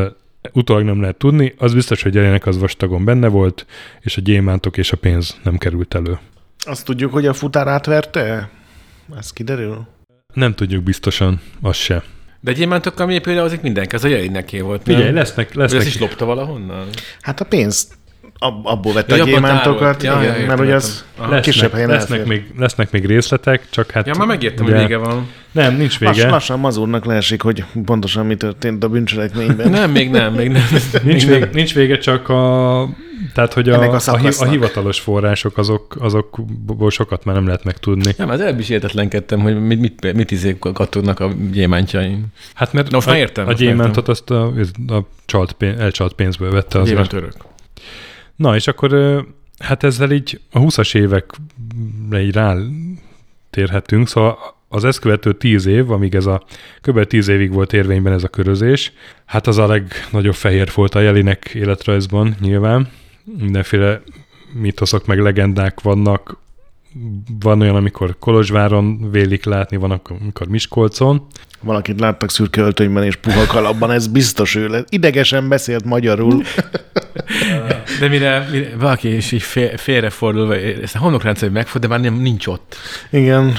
[0.52, 1.54] utólag nem lehet tudni.
[1.58, 3.66] Az biztos, hogy Jelinek az vastagon benne volt,
[4.00, 6.18] és a gyémántok és a pénz nem került elő.
[6.58, 8.50] Azt tudjuk, hogy a futár átverte?
[9.18, 9.87] Ez kiderül?
[10.34, 12.02] Nem tudjuk biztosan, az se.
[12.40, 14.96] De gyémántokkal mi például azok mindenki, az a jelinneké volt, nem?
[14.96, 16.88] Figyelj, lesznek, ezt lesznek, is lopta valahonnan?
[17.20, 17.94] Hát a pénzt
[18.38, 20.03] ab, abból vette Ja, a gyémántokat.
[20.03, 21.40] Ja, igen, ja, mert hogy az Aha.
[21.40, 22.33] kisebb lesznek, helyen lesznek, elfér.
[22.33, 24.07] még, lesznek még részletek, csak hát...
[24.07, 25.29] Ja, már megértem, ugye- hogy vége van.
[25.53, 26.31] Nem, nincs Lass, vége.
[26.31, 29.70] lassan mazurnak leesik, hogy pontosan mi történt a bűncselekményben.
[29.79, 30.62] Nem, még nem, még nem.
[31.03, 32.88] Nincs, még vége, nincs vége, csak a...
[33.35, 34.01] Tehát, hogy a, a
[34.38, 38.12] a, hivatalos források, azok, azokból sokat már nem lehet megtudni.
[38.16, 42.27] Nem, az előbb is értetlenkedtem, hogy mit, mit, mit izék kattognak a gyémántjaim.
[42.55, 44.53] Hát mert Na, most a, értem, a gyémántot azt a,
[44.87, 46.88] a csalt pénz, elcsalt pénzből vette az.
[46.88, 47.33] Gyémánt örök.
[48.38, 49.24] Na, és akkor
[49.59, 52.57] hát ezzel így a 20-as évekre így rá
[53.51, 56.42] térhetünk, szóval az ezt követő tíz év, amíg ez a
[56.81, 57.05] kb.
[57.05, 58.92] tíz évig volt érvényben ez a körözés,
[59.24, 62.88] hát az a legnagyobb fehér volt a Jelinek életrajzban nyilván.
[63.38, 64.03] Mindenféle
[64.53, 66.37] mitoszok meg legendák vannak,
[67.40, 71.27] van olyan, amikor Kolozsváron vélik látni, van amikor Miskolcon.
[71.61, 74.85] Valakit láttak szürke öltönyben és puha kalapban, ez biztos ő lesz.
[74.88, 76.42] Idegesen beszélt magyarul.
[78.01, 82.14] De mire, mire valaki is így fél, félrefordulva, ezt a homlokrendszer megfog, de már nem,
[82.14, 82.77] nincs ott.
[83.11, 83.55] Igen.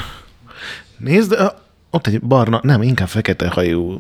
[0.97, 1.35] Nézd,
[1.89, 3.99] ott egy barna, nem, inkább fekete hajú.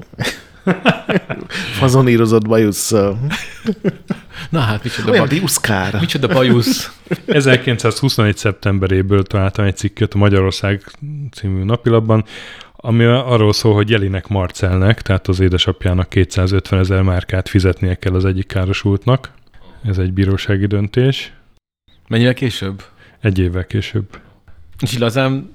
[1.79, 3.19] Fazonírozott bajusszal.
[4.49, 5.99] Na hát, micsoda, Olyan baj, diuszkár.
[5.99, 6.91] micsoda bajusz.
[7.25, 8.37] 1921.
[8.37, 10.91] szeptemberéből találtam egy cikket a Magyarország
[11.31, 12.25] című napilapban,
[12.75, 18.25] ami arról szól, hogy Jelinek Marcelnek, tehát az édesapjának 250 ezer márkát fizetnie kell az
[18.25, 19.31] egyik károsultnak.
[19.85, 21.33] Ez egy bírósági döntés.
[22.07, 22.83] Mennyivel később?
[23.21, 24.19] Egy évvel később.
[24.79, 25.53] És lazán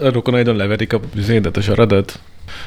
[0.00, 2.20] a rokonaidon leverik a zédet, a saradat.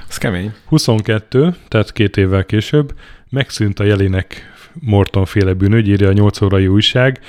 [0.09, 0.53] Ez kemény.
[0.65, 2.93] 22, tehát két évvel később
[3.29, 7.19] megszűnt a Jelinek Morton féle bűnügy, írja a 8 órai újság.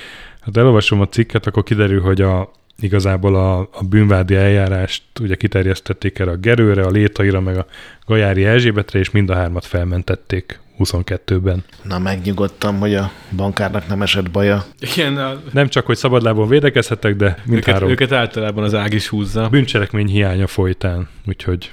[0.41, 6.19] Hát elolvasom a cikket, akkor kiderül, hogy a, igazából a, a bűnvádi eljárást ugye kiterjesztették
[6.19, 7.65] erre a Gerőre, a Létaira, meg a
[8.05, 11.63] Gajári Erzsébetre, és mind a hármat felmentették 22-ben.
[11.83, 14.65] Na, megnyugodtam, hogy a bankárnak nem esett baja.
[14.79, 19.07] Igen, a, Nem csak, hogy szabadlábon védekezhetek, de őket, mindhárom őket általában az ág is
[19.07, 19.49] húzza.
[19.49, 21.07] bűncselekmény hiánya folytán.
[21.25, 21.71] Úgyhogy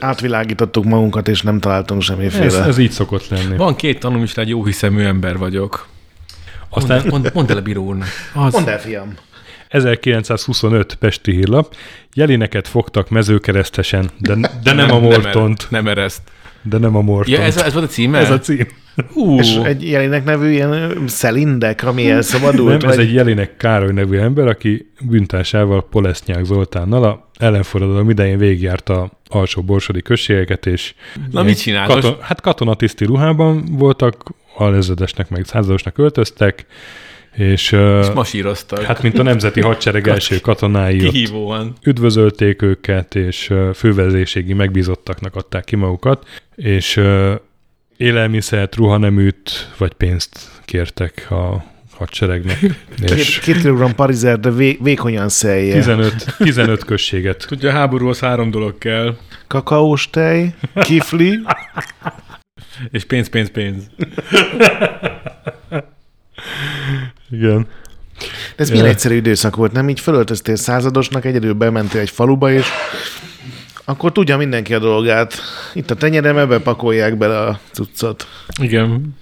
[0.00, 2.44] Átvilágítottuk magunkat, és nem találtunk semmiféle.
[2.44, 3.56] ez, ez így szokott lenni.
[3.56, 5.86] Van két tanulom is hogy jó hiszemű ember vagyok.
[6.68, 8.08] Aztán Mondd, mondd, mondd el a bíró úrnak.
[8.34, 9.14] Az, Mondd el, fiam.
[9.68, 11.74] 1925 Pesti hírlap.
[12.14, 15.66] Jelineket fogtak mezőkeresztesen, de, de nem a Mortont.
[15.70, 16.22] Nem ereszt.
[16.62, 17.38] De nem a Mortont.
[17.38, 18.18] Ja, ez, ez volt a címe?
[18.18, 18.66] ez a cím.
[19.14, 22.80] Ú, És egy jelinek nevű ilyen szelindek, ami elszabadult?
[22.80, 28.38] Nem, ez vagy- egy Jelinek Károly nevű ember, aki bűntársával Polesznyák Zoltánnal a ellenforradalom idején
[28.38, 30.94] végigjárta a alsó borsodi községeket, és
[31.30, 31.92] Na, mit csinált?
[31.92, 34.22] Katon, hát katonatiszti ruhában voltak,
[34.56, 36.66] alezredesnek meg századosnak öltöztek,
[37.34, 38.82] és, és és masíroztak.
[38.82, 41.72] hát mint a Nemzeti Hadsereg első katonái Kihívóan.
[41.84, 47.00] üdvözölték őket, és ö, fővezérségi megbízottaknak adták ki magukat, és
[47.96, 51.64] élelmiszert, ruhaneműt vagy pénzt kértek a
[51.96, 52.58] hadseregnek.
[52.96, 55.74] Két, és két kilogramm parizer, de vé, vékonyan szelje.
[55.74, 57.44] 15, 15 községet.
[57.48, 59.16] Tudja, a háborúhoz három dolog kell.
[59.46, 61.38] Kakaós tej, kifli,
[62.90, 63.90] És pénz, pénz, pénz.
[67.30, 67.66] Igen.
[68.56, 69.88] De ez milyen egyszerű időszak volt, nem?
[69.88, 72.66] Így fölöltöztél századosnak, egyedül bementél egy faluba, és
[73.88, 75.34] akkor tudja mindenki a dolgát.
[75.74, 78.26] Itt a tenyerem, ebbe pakolják bele a cuccot.
[78.60, 79.14] Igen.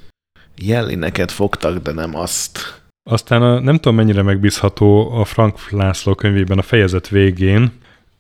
[0.57, 2.83] Jellineket fogtak, de nem azt.
[3.11, 7.73] Aztán a, nem tudom mennyire megbízható a Frank László könyvében a fejezet végén.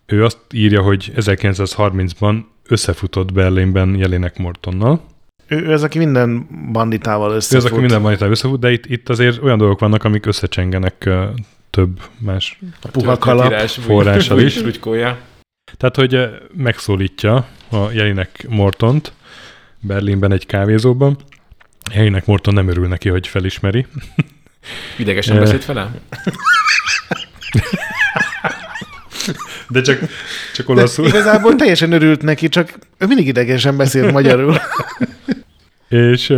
[0.06, 5.00] Ő azt írja, hogy 1930-ban összefutott Berlinben Jelinek Mortonnal.
[5.46, 7.64] Ő, ő az, aki minden banditával Ő összefut.
[7.64, 11.10] az, aki minden manitál összefut, de itt, itt azért olyan dolgok vannak, amik összecsengenek
[11.70, 12.58] több más.
[12.92, 13.52] Puha kalap.
[13.68, 14.62] Forrással is.
[14.62, 15.18] bújkója.
[15.76, 19.12] Tehát, hogy megszólítja a Jelinek Mortont
[19.80, 21.16] Berlinben egy kávézóban.
[21.94, 23.86] Jelinek Morton nem örül neki, hogy felismeri.
[24.98, 25.90] Idegesen beszélt vele?
[29.68, 29.98] De csak,
[30.54, 31.06] csak olaszul.
[31.06, 34.56] Igazából teljesen örült neki, csak ő mindig idegesen beszélt magyarul.
[35.88, 36.28] És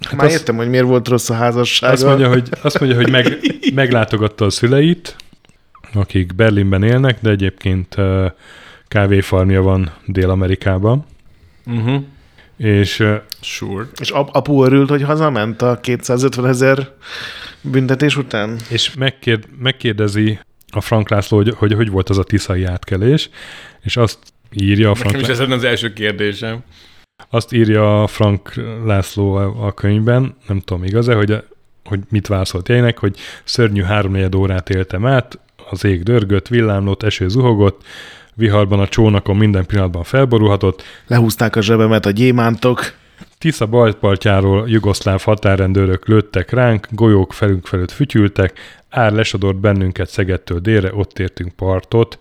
[0.00, 1.92] Hát Már azt- értem, hogy miért volt rossz a házassága.
[1.92, 3.38] Azt mondja, hogy, azt mondja, hogy meg,
[3.74, 5.16] meglátogatta a szüleit,
[5.94, 7.96] akik Berlinben élnek, de egyébként
[8.94, 11.04] kávéfarmja van Dél-Amerikában,
[11.66, 12.02] Uh-huh.
[12.56, 13.02] és
[13.40, 13.86] Sure.
[14.00, 16.88] És ap- apu örült, hogy hazament a 250 ezer
[17.60, 18.56] büntetés után?
[18.70, 20.38] és megkér, megkérdezi
[20.72, 23.30] a Frank László, hogy, hogy hogy volt az a tiszai átkelés,
[23.82, 24.18] és azt
[24.52, 26.58] írja a Frank, Nekem is az első kérdésem.
[27.30, 28.52] azt írja a Frank
[28.84, 31.42] László a, a könyvben, nem tudom igaz-e, hogy,
[31.84, 35.38] hogy mit válaszolt jelenek, hogy szörnyű háromnegyed órát éltem át,
[35.70, 37.82] az ég dörgött, villámlott, eső zuhogott,
[38.34, 42.92] viharban a csónakon minden pillanatban felborulhatott, Lehúzták a zsebemet a gyémántok.
[43.38, 48.60] Tisza baltpartjáról jugoszláv határrendőrök lőttek ránk, golyók felünk felőtt fütyültek,
[48.90, 52.18] ár lesodort bennünket Szegettől délre, ott értünk partot.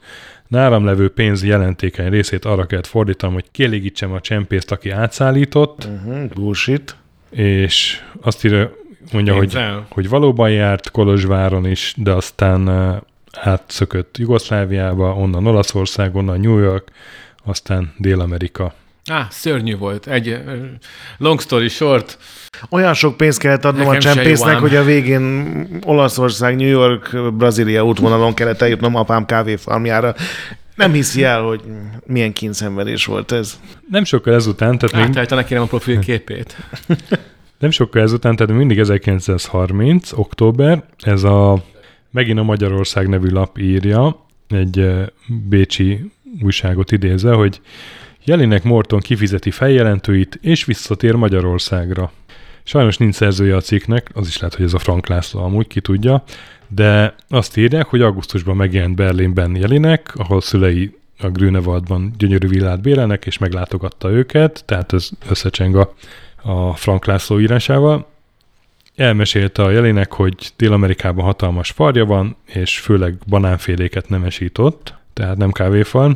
[0.48, 6.30] Nálam levő pénz jelentékeny részét arra kellett fordítanom, hogy kielégítsem a csempészt, aki átszállított, Uh-huh,
[6.34, 6.96] bullshit.
[7.30, 8.72] és azt írja,
[9.12, 9.86] mondja, hogy, Pénzzel?
[9.90, 12.96] hogy valóban járt Kolozsváron is, de aztán uh,
[13.42, 16.92] átszökött Jugoszláviába, onnan Olaszország, onnan New York,
[17.44, 18.74] aztán Dél-Amerika.
[19.12, 20.08] Á, szörnyű volt.
[20.08, 20.40] Egy
[21.18, 22.18] long story short,
[22.70, 27.86] Olyan sok pénzt kellett adnom Nekem a csempésznek, hogy a végén Olaszország, New York, Brazília
[27.86, 30.16] útvonalon kellett eljutnom apám kávéfarmjára.
[30.76, 31.62] Nem hiszi el, hogy
[32.06, 33.60] milyen kínszenvedés volt ez.
[33.90, 36.58] Nem sokkal ezután, tehát még, Átállítanak kérem a profil képét.
[37.60, 40.12] nem sokkal ezután, tehát mindig 1930.
[40.12, 41.64] október, ez a
[42.14, 45.06] megint a Magyarország nevű lap írja, egy eh,
[45.50, 46.12] bécsi
[46.42, 47.62] újságot idézve, hogy
[48.24, 52.12] Jelinek Morton kifizeti feljelentőit, és visszatér Magyarországra.
[52.64, 55.82] Sajnos nincs szerzője a cikknek, az is lehet, hogy ez a Frank László amúgy, ki
[55.82, 56.24] tudja,
[56.68, 63.26] de azt írják, hogy augusztusban megjelent Berlinben Jelinek, ahol szülei a Grünewaldban gyönyörű villát bérelnek,
[63.26, 65.94] és meglátogatta őket, tehát ez összecseng a,
[66.42, 68.12] a Frank László írásával.
[68.96, 75.52] Elmesélte a Jelinek, hogy Dél-Amerikában hatalmas farja van, és főleg banánféléket nemesít ott, tehát nem
[75.52, 76.12] kávéfarm,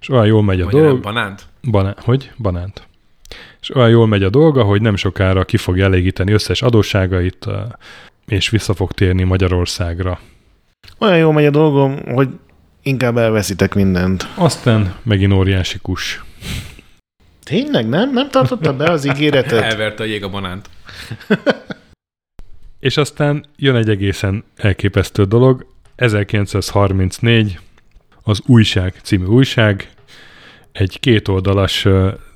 [0.00, 1.02] és olyan jól megy a Magyarán dolog.
[1.02, 1.42] banánt?
[1.70, 2.30] Banán, hogy?
[2.36, 2.86] Banánt.
[3.60, 7.46] És olyan jól megy a dolga, hogy nem sokára ki fogja elégíteni összes adósságait,
[8.26, 10.20] és vissza fog térni Magyarországra.
[10.98, 12.28] Olyan jó megy a dolgom, hogy
[12.82, 14.28] inkább elveszitek mindent.
[14.34, 16.24] Aztán megint óriási kus.
[17.44, 18.12] Tényleg nem?
[18.12, 19.62] Nem tartotta be az ígéretet?
[19.70, 20.70] Elverte a jég a banánt.
[22.82, 25.66] És aztán jön egy egészen elképesztő dolog.
[25.96, 27.58] 1934
[28.22, 29.90] az Újság című újság
[30.72, 31.86] egy kétoldalas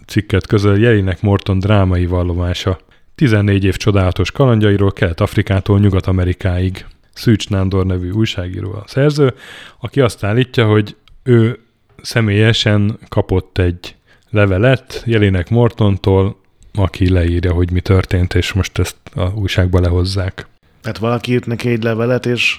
[0.06, 2.78] cikket közöl Jelinek Morton drámai vallomása.
[3.14, 6.86] 14 év csodálatos kalandjairól Kelet-Afrikától Nyugat-Amerikáig.
[7.12, 9.34] Szűcs Nándor nevű újságíró a szerző,
[9.80, 11.58] aki azt állítja, hogy ő
[12.02, 13.96] személyesen kapott egy
[14.30, 16.36] levelet Jelinek Mortontól,
[16.76, 20.46] aki leírja, hogy mi történt, és most ezt a újságba lehozzák.
[20.80, 22.58] Tehát valaki írt neki egy levelet, és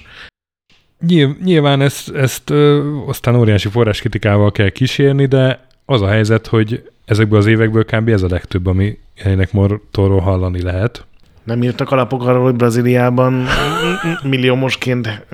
[1.06, 6.90] Nyilv- Nyilván ezt, ezt ö, aztán óriási forráskritikával kell kísérni, de az a helyzet, hogy
[7.04, 8.08] ezekből az évekből kb.
[8.08, 11.06] ez a legtöbb, ami ennek Mortonról hallani lehet.
[11.44, 13.46] nem írtak alapok arról, hogy Brazíliában
[14.22, 15.26] milliómosként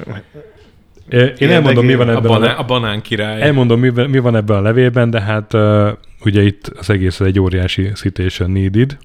[1.39, 3.43] Én elmondom, mi van A, ebben a, banán, le- a banán király.
[3.43, 5.89] elmondom, mi, mi van ebben a levélben, de hát uh,
[6.27, 8.97] ugye itt az egész egy óriási citation needed.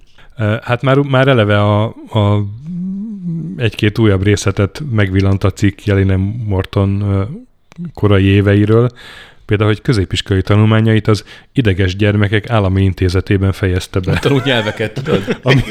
[0.62, 2.46] Hát már, már eleve a, a
[3.58, 7.04] egy-két újabb részletet megvillant a cikk Jelinem Morton
[7.94, 8.90] korai éveiről,
[9.46, 14.20] például, hogy középiskolai tanulmányait az ideges gyermekek állami intézetében fejezte be.
[14.22, 15.38] Tanult nyelveket, tudod?
[15.44, 15.62] Ami,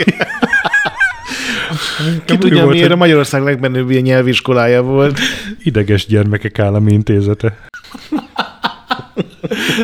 [2.24, 5.18] Ki tudja, volt, miért a Magyarország legmenőbb ilyen nyelviskolája volt.
[5.62, 7.56] ideges gyermekek állami intézete.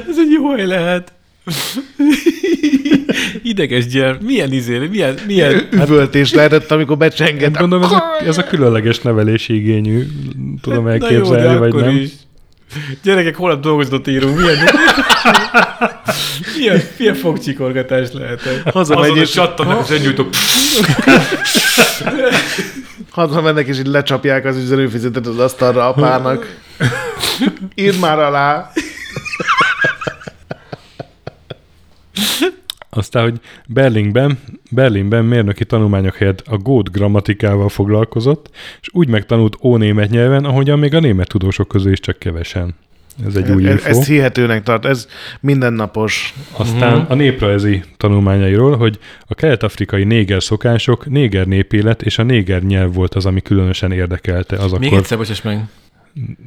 [0.09, 1.13] Ez egy jó hely lehet.
[3.43, 4.23] Ideges gyermek.
[4.23, 5.69] Milyen izé, milyen, milyen...
[5.73, 7.51] Üvöltés lehetett, amikor becsengett.
[7.51, 10.07] Hát gondolom, ez a, ez a különleges nevelési igényű,
[10.63, 11.97] tudom jó, elképzelni, de vagy nem.
[11.97, 12.11] Is.
[13.03, 14.37] Gyerekek, holnap dolgozatot írunk.
[14.39, 14.57] Milyen,
[16.57, 18.71] milyen, milyen fogcsikorgatás lehetett?
[18.71, 20.29] Hazamegy és- csattanak az öngyújtó.
[23.11, 26.57] Hazamennek, és így lecsapják az üzenőfizetet az asztalra apának.
[27.75, 28.71] Írd már alá.
[32.97, 34.39] Aztán, hogy Berlinben,
[34.71, 38.51] Berlinben mérnöki tanulmányok helyett a gót grammatikával foglalkozott,
[38.81, 42.75] és úgy megtanult ónémet nyelven, ahogyan még a német tudósok közül is csak kevesen.
[43.27, 43.89] Ez egy új Ez, info.
[43.89, 45.09] ezt hihetőnek tart, ez
[45.41, 46.35] mindennapos.
[46.57, 47.11] Aztán Mhm.
[47.13, 53.15] a néprajzi tanulmányairól, hogy a kelet-afrikai néger szokások, néger népélet és a néger nyelv volt
[53.15, 55.65] az, ami különösen érdekelte az Még akkor egyszer, bocsáss meg.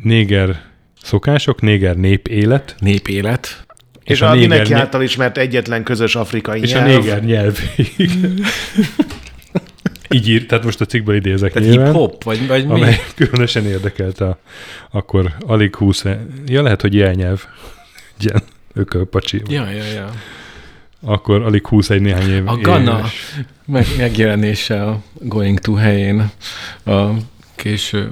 [0.04, 0.62] néger
[1.02, 3.66] szokások, néger népélet, Népélet.
[4.08, 6.86] És, És és a a néger mindenki nyelv- által ismert egyetlen közös afrikai és nyelv.
[6.86, 7.60] a néger nyelv.
[10.10, 12.72] Így írt, tehát most a cikkből idézek Tehát nyilván, hip-hop, vagy, vagy mi?
[12.74, 14.38] amely különösen érdekelte a,
[14.92, 17.44] akkor alig 20, e- ja lehet, hogy jelnyelv,
[18.20, 18.42] ilyen
[18.74, 20.12] ökölpacsi, Ja, ja, ja.
[21.02, 22.48] akkor alig 21 néhány év.
[22.48, 23.36] A Ghana éves.
[23.66, 26.30] meg, megjelenése a Going to helyén
[26.86, 27.08] a
[27.56, 28.12] késő.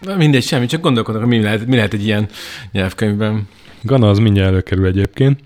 [0.00, 2.28] Na mindegy, semmi, csak gondolkodok, hogy mi lehet, mi lehet egy ilyen
[2.72, 3.48] nyelvkönyvben.
[3.84, 5.40] Gana az mindjárt előkerül egyébként.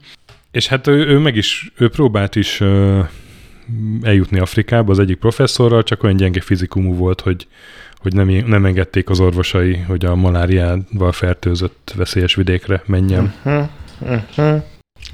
[0.50, 3.00] És hát ő, ő meg is, ő próbált is ö,
[4.02, 7.46] eljutni Afrikába az egyik professzorral, csak olyan gyenge fizikumú volt, hogy,
[7.96, 13.34] hogy nem, nem engedték az orvosai, hogy a maláriával fertőzött veszélyes vidékre menjen.
[13.42, 13.50] Hm,
[14.34, 14.56] hm.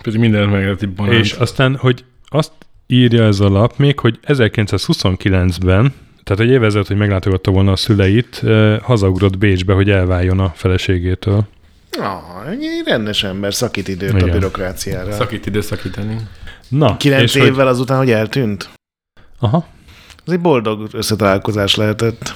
[0.02, 1.18] Pedig mindent meg lehet itt banánt.
[1.18, 2.52] És aztán, hogy azt
[2.86, 5.92] írja ez a lap még, hogy 1929-ben,
[6.24, 10.52] tehát egy év ezelőtt, hogy meglátogatta volna a szüleit, eh, hazaugrott Bécsbe, hogy elváljon a
[10.54, 11.46] feleségétől.
[11.98, 14.28] Ah, egy rendes ember, szakít időt Igen.
[14.28, 15.12] a bürokráciára.
[15.12, 16.16] Szakít idő szakítani.
[16.68, 18.62] Na, Kilenc és évvel azután, hogy eltűnt?
[19.38, 19.66] Hogy, aha,
[20.26, 22.34] Ez egy boldog összetalálkozás lehetett.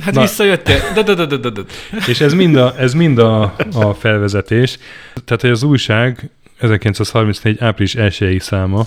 [0.00, 0.20] Hát Na.
[0.20, 0.78] visszajöttél.
[0.94, 1.64] Da, da, da, da, da.
[2.06, 4.78] És ez mind a, ez mind a, a felvezetés.
[5.24, 7.56] Tehát, hogy az újság 1934.
[7.60, 8.86] április 1 száma,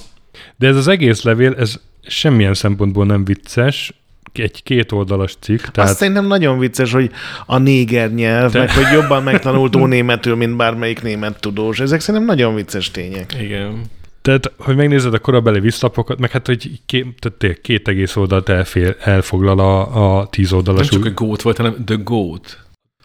[0.55, 3.93] de ez az egész levél, ez semmilyen szempontból nem vicces,
[4.39, 5.59] egy kétoldalas cikk.
[5.59, 5.89] Tehát...
[5.89, 7.11] Azt szerintem nagyon vicces, hogy
[7.45, 11.79] a néger nyelv, Te- meg hogy jobban megtanult németül, mint bármelyik német tudós.
[11.79, 13.35] Ezek szerintem nagyon vicces tények.
[13.41, 13.81] Igen.
[14.25, 18.95] Tehát, hogy megnézed a korabeli visszlapokat, meg hát, hogy két, tehát két egész oldalt elfél,
[18.99, 22.59] elfoglal a, a tíz Nem oldalas, csak új, a Goat volt, hanem The Goat.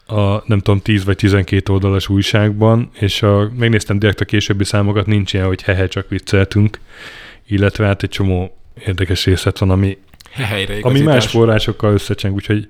[0.05, 5.05] a, nem tudom, 10 vagy 12 oldalas újságban, és a, megnéztem direkt a későbbi számokat,
[5.05, 6.79] nincs ilyen, hogy hehe, csak vicceltünk,
[7.47, 9.97] illetve hát egy csomó érdekes részlet van, ami,
[10.31, 12.67] Helyre ami más forrásokkal összecseng, úgyhogy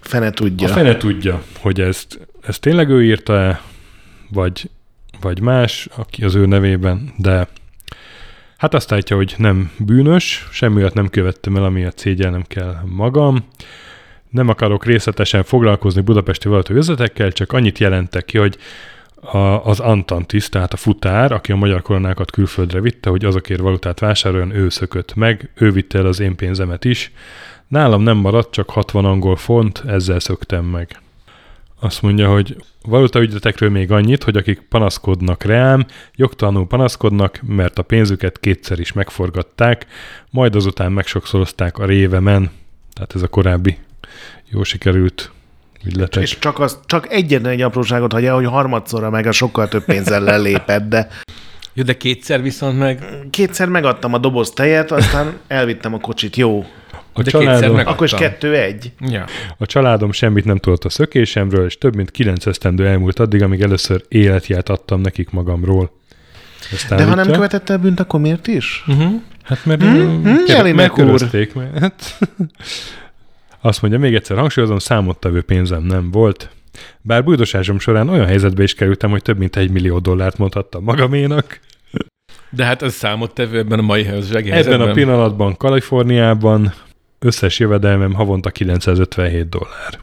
[0.00, 0.68] Fene tudja.
[0.68, 3.60] a fene tudja, hogy ezt, ezt tényleg ő írta-e,
[4.30, 4.70] vagy,
[5.20, 7.48] vagy más, aki az ő nevében, de
[8.56, 13.46] hát azt állítja, hogy nem bűnös, semmi olyat nem követtem el, amiért szégyelnem kell magam.
[14.28, 18.58] Nem akarok részletesen foglalkozni budapesti üzletekkel, csak annyit jelentek ki, hogy
[19.22, 24.00] a, az Antantis, tehát a futár, aki a magyar koronákat külföldre vitte, hogy azokért valutát
[24.00, 27.12] vásároljon, ő szökött meg, ő vitte el az én pénzemet is.
[27.68, 31.00] Nálam nem maradt, csak 60 angol font, ezzel szöktem meg.
[31.80, 38.40] Azt mondja, hogy valutaügyletekről még annyit, hogy akik panaszkodnak rám, jogtalanul panaszkodnak, mert a pénzüket
[38.40, 39.86] kétszer is megforgatták,
[40.30, 42.50] majd azután megsokszorozták a révemen.
[42.92, 43.78] Tehát ez a korábbi
[44.50, 45.32] jó sikerült
[45.84, 46.22] ügyletek.
[46.22, 50.20] És csak, az, csak egyetlen egy apróságot hagyja, hogy harmadszorra meg a sokkal több pénzzel
[50.22, 51.08] lelépett, de
[51.72, 53.04] Jó, de kétszer viszont meg...
[53.30, 56.36] kétszer megadtam a doboz tejet, aztán elvittem a kocsit.
[56.36, 56.66] Jó.
[57.12, 58.92] A de családom, Akkor is kettő-egy.
[59.00, 59.24] Ja.
[59.58, 63.60] a családom semmit nem tudott a szökésemről, és több mint 9 esztendő elmúlt addig, amíg
[63.60, 65.90] először életját adtam nekik magamról.
[66.72, 68.84] Ezt De ha nem követette el bűnt, akkor miért is?
[68.86, 69.12] Uh-huh.
[69.42, 70.22] Hát mert Hmm?
[70.22, 70.74] Hmm?
[70.74, 71.54] Megkörözték.
[71.54, 72.18] Mert, hát,
[73.62, 76.50] azt mondja, még egyszer hangsúlyozom, számottevő pénzem nem volt.
[77.00, 81.60] Bár bújdosásom során olyan helyzetbe is kerültem, hogy több mint egy millió dollárt mondhattam magaménak.
[82.50, 84.52] De hát ez számottevő ebben a mai helyzetben.
[84.52, 86.72] Ebben a pillanatban Kaliforniában
[87.18, 90.00] összes jövedelmem havonta 957 dollár.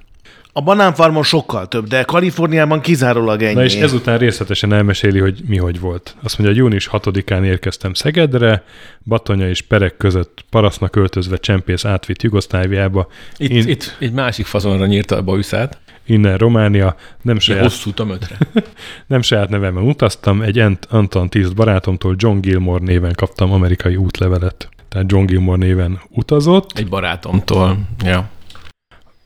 [0.53, 3.53] A banánfarmon sokkal több, de Kaliforniában kizárólag ennyi.
[3.53, 6.15] Na és ezután részletesen elmeséli, hogy mi hogy volt.
[6.23, 8.63] Azt mondja, június 6-án érkeztem Szegedre,
[9.03, 14.85] Batonya és Perek között parasznak öltözve csempész átvitt Jugoszláviába, Itt, Én- itt egy másik fazonra
[14.85, 15.77] nyírta a bajuszát.
[16.05, 18.37] innen Románia, nem saját, hosszú tömötre.
[19.07, 24.69] nem saját nevemben utaztam, egy Ant- Anton Tiszt barátomtól John Gilmore néven kaptam amerikai útlevelet.
[24.89, 26.77] Tehát John Gilmore néven utazott.
[26.77, 27.77] Egy barátomtól.
[28.03, 28.29] Ja.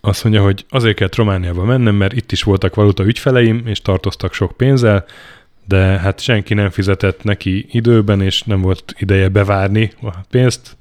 [0.07, 4.33] Azt mondja, hogy azért kellett Romániába mennem, mert itt is voltak valuta ügyfeleim, és tartoztak
[4.33, 5.05] sok pénzzel,
[5.67, 10.77] de hát senki nem fizetett neki időben, és nem volt ideje bevárni a pénzt,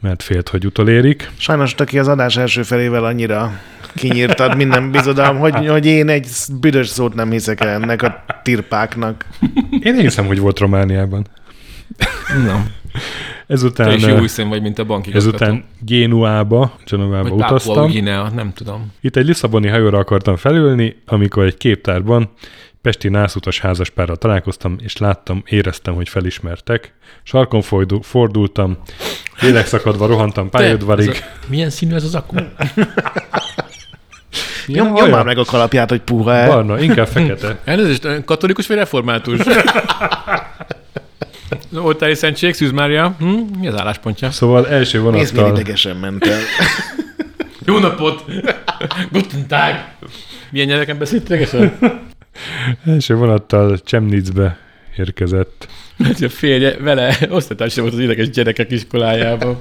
[0.00, 1.30] mert félt, hogy utolérik.
[1.38, 3.60] Sajnos aki az adás első felével annyira
[3.94, 6.28] kinyírtad minden bizodalom, hogy, hogy én egy
[6.60, 9.26] büdös szót nem hiszek el ennek a tirpáknak.
[9.70, 11.26] Én nem hiszem, hogy volt Romániában.
[13.46, 13.54] Na.
[13.54, 17.90] Te Ezután, is jó szín vagy, mint a banki ezután Génuába, Genovába utaztam.
[17.90, 18.92] Guinea, nem tudom.
[19.00, 22.30] Itt egy Lisszaboni hajóra akartam felülni, amikor egy képtárban
[22.86, 26.94] Pesti nászutas házaspárral találkoztam, és láttam, éreztem, hogy felismertek.
[27.22, 28.78] Sarkon fordul, fordultam,
[29.40, 31.08] lélekszakadva rohantam pályaudvarig.
[31.08, 32.36] a, milyen színű ez az akku?
[34.66, 36.48] Nyom, nyom már meg a kalapját, hogy puha el.
[36.48, 37.58] Barna, inkább fekete.
[37.64, 39.40] Elnézést, katolikus vagy református?
[41.74, 43.14] Oltári Szentség, Szűz Mária.
[43.18, 43.26] Hm?
[43.58, 44.30] Mi az álláspontja?
[44.30, 46.40] Szóval első Nézd, milyen vonattal, idegesen ment el.
[47.64, 48.24] Jó napot!
[49.12, 49.74] Guten Tag!
[50.50, 51.78] Milyen nyelveken beszélt idegesen?
[52.86, 54.58] első vonattal Csemnicbe
[54.96, 55.68] érkezett.
[55.96, 59.58] Mert a férje vele osztatársa volt az ideges gyerekek iskolájában.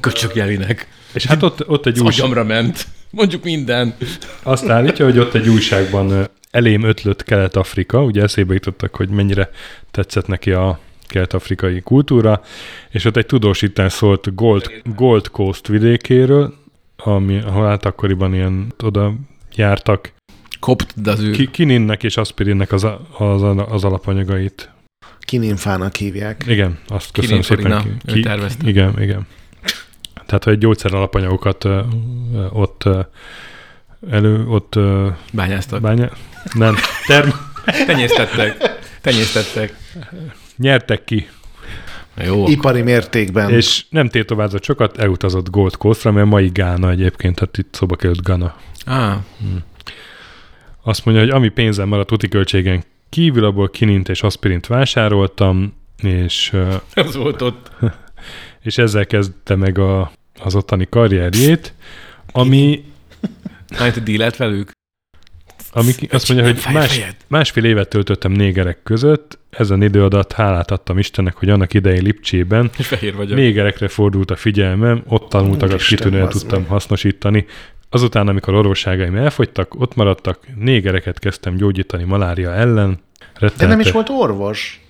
[0.00, 0.88] Köcsök jelinek.
[1.12, 2.86] És hát ott, ott egy Az új, agyamra ment.
[3.10, 3.94] Mondjuk minden.
[4.42, 9.50] azt állítja, hogy ott egy újságban elém ötlött Kelet-Afrika, ugye eszébe jutottak, hogy mennyire
[9.90, 12.42] tetszett neki a kelet-afrikai kultúra,
[12.90, 16.54] és ott egy tudósítás szólt Gold, Gold Coast vidékéről,
[16.96, 19.14] ami, ahol hát akkoriban ilyen oda
[19.54, 20.12] jártak
[20.60, 21.30] Kopt az ő.
[21.30, 22.84] ki, kininnek és aspirinnek az,
[23.18, 24.70] az, az alapanyagait.
[25.20, 26.44] Kininfának hívják.
[26.46, 28.16] Igen, azt köszönöm Kininfarina, szépen.
[28.16, 28.68] ő tervezte.
[28.68, 29.26] Igen, igen.
[30.26, 31.80] Tehát, hogy gyógyszer alapanyagokat ö,
[32.34, 33.00] ö, ott ö,
[34.10, 35.80] elő, ott ö, Bányáztak.
[35.80, 36.10] bánya,
[36.52, 36.76] nem,
[37.06, 37.28] term,
[37.86, 38.78] Tenyésztettek.
[39.00, 39.76] Tenyésztettek.
[40.56, 41.28] nyertek ki,
[42.24, 42.48] Jó.
[42.48, 43.50] Ipari mértékben.
[43.50, 48.22] és nem tétoválzott sokat, elutazott Gold Coastra, mert mai Gána egyébként, tehát itt szóba került
[48.22, 48.56] Ghana.
[48.86, 49.16] Ah,
[50.82, 56.52] Azt mondja, hogy ami pénzem maradt úti költségen kívül, abból kinint és aspirint vásároltam, és,
[56.94, 57.70] az volt ott.
[58.62, 61.74] és ezzel kezdte meg a, az ottani karrierjét,
[62.32, 62.84] ami
[63.76, 64.70] Hát dílelt velük?
[65.72, 70.98] Ami azt mondja, hogy más, másfél évet töltöttem négerek között, ezen idő alatt hálát adtam
[70.98, 72.70] Istennek, hogy annak idején Lipcsében
[73.28, 76.68] négerekre fordult a figyelmem, ott tanultakat Úristen, kitűnően tudtam meg.
[76.68, 77.46] hasznosítani.
[77.90, 83.00] Azután, amikor orvosságaim elfogytak, ott maradtak, négereket kezdtem gyógyítani malária ellen.
[83.40, 84.80] De nem is Rettenete- volt orvos.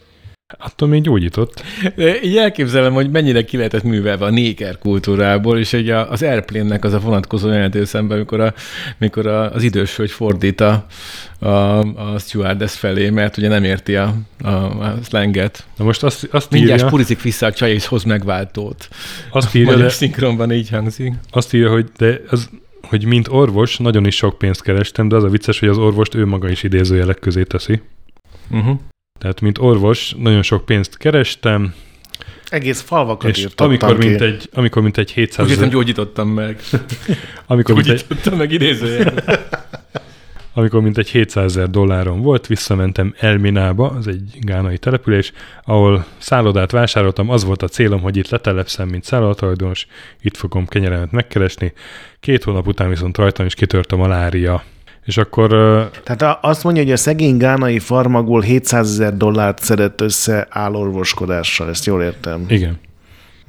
[0.57, 1.63] Attól még gyógyított.
[1.95, 6.85] De Így elképzelem, hogy mennyire ki lehetett művelve a néker kultúrából, és ugye az Airplane-nek
[6.85, 8.55] az a vonatkozó jelentő szemben, amikor, a,
[9.01, 10.87] amikor a, az idős hölgy fordít a,
[11.39, 15.67] a, a stewardess felé, mert ugye nem érti a, a, a slanget.
[15.77, 18.89] Na most azt, azt Mindjárt írja, purizik vissza a csaj, és hoz megváltót.
[19.31, 21.13] azt írja, Magyar de, szinkronban így hangzik.
[21.31, 22.49] azt írja, hogy de az,
[22.83, 26.15] hogy mint orvos nagyon is sok pénzt kerestem, de az a vicces, hogy az orvost
[26.15, 27.81] ő maga is idézőjelek közé teszi.
[28.51, 28.79] Uh-huh.
[29.19, 31.75] Tehát, mint orvos, nagyon sok pénzt kerestem,
[32.49, 34.09] Egész falvakat és amikor ki.
[34.09, 36.61] mint, egy, amikor mint egy 700 Úgy értem, gyógyítottam meg.
[37.47, 39.15] amikor mint egy, Gyógyítottam meg idézőjel.
[40.59, 45.33] amikor mint egy 700 ezer dollárom volt, visszamentem Elminába, az egy gánai település,
[45.65, 49.87] ahol szállodát vásároltam, az volt a célom, hogy itt letelepszem, mint szállodatulajdonos,
[50.21, 51.73] itt fogom kenyeremet megkeresni.
[52.21, 54.63] Két hónap után viszont rajtam is kitört a malária.
[55.09, 55.49] És akkor
[56.05, 61.87] Tehát azt mondja, hogy a szegény gánai farmagul 700 ezer dollárt szedett össze állorvoskodással, ezt
[61.87, 62.45] jól értem.
[62.49, 62.79] igen.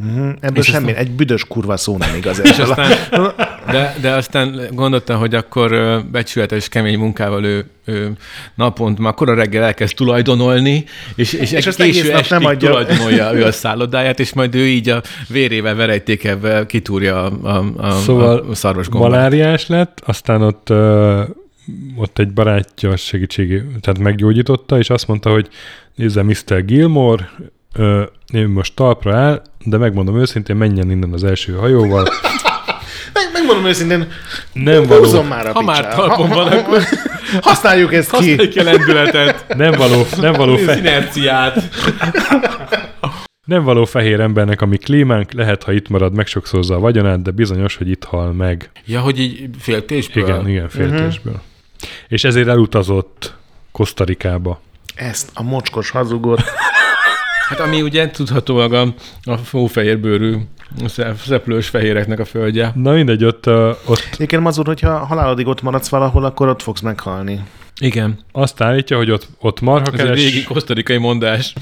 [0.05, 0.29] Uh-huh.
[0.39, 2.41] Ebből És semmi, egy büdös kurva szó nem igaz.
[2.51, 2.91] És aztán,
[3.71, 8.11] de, de aztán gondoltam, hogy akkor becsületes, kemény munkával ő, ő
[8.55, 10.83] naponta, már kora reggel elkezd tulajdonolni,
[11.15, 12.69] és, és, És késő estig nem adja.
[12.69, 17.91] tulajdonolja ő a szállodáját, és majd ő így a vérével, verejtékevel kitúrja a, a, a,
[17.91, 19.09] Szóval a szarvasgombát.
[19.09, 20.69] Maláriás lett, aztán ott,
[21.95, 25.47] ott egy barátja segítségé, tehát meggyógyította, és azt mondta, hogy
[25.95, 26.65] nézze, Mr.
[26.65, 27.29] Gilmore,
[27.75, 28.03] ö,
[28.33, 32.03] ő most talpra áll, de megmondom őszintén, menjen innen az első hajóval.
[33.13, 34.07] Meg, megmondom őszintén,
[34.53, 36.81] Nem való, húzom már a Ha már talpon van, akkor
[37.41, 38.15] Használjuk ezt ki.
[38.15, 41.69] használj ki a lendületet, nem való, nem való, fe, inerciát.
[43.45, 47.75] nem való fehér embernek, ami klímánk, lehet, ha itt marad, megsokszorozza a vagyonát, de bizonyos,
[47.75, 48.69] hogy itt hal meg.
[48.85, 50.23] Ja, hogy így féltésből?
[50.23, 51.33] Igen, igen, féltésből.
[51.33, 51.47] Uh-huh.
[52.07, 53.33] És ezért elutazott
[53.71, 54.61] Kosztarikába.
[54.95, 56.41] Ezt a mocskos hazugot.
[57.49, 58.93] Hát ami ugye tudhatóan a,
[59.31, 60.35] a hófehérbőrű
[60.85, 62.71] szep- szeplős fehéreknek a földje.
[62.75, 63.47] Na mindegy, ott,
[63.85, 67.39] ott Egyébként Mazur, hogyha halálodig ott maradsz valahol, akkor ott fogsz meghalni.
[67.81, 68.19] Igen.
[68.31, 71.53] azt állítja, hogy ott, ott marha Ez egy keres, régi kosztarikai mondás.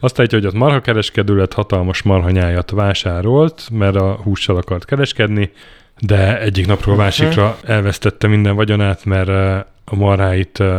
[0.00, 5.52] azt állítja, hogy ott marha kereskedő lett, hatalmas marhanyájat vásárolt, mert a hússal akart kereskedni,
[6.06, 9.28] de egyik napról a másikra elvesztette minden vagyonát, mert
[9.84, 10.76] a marháit uh,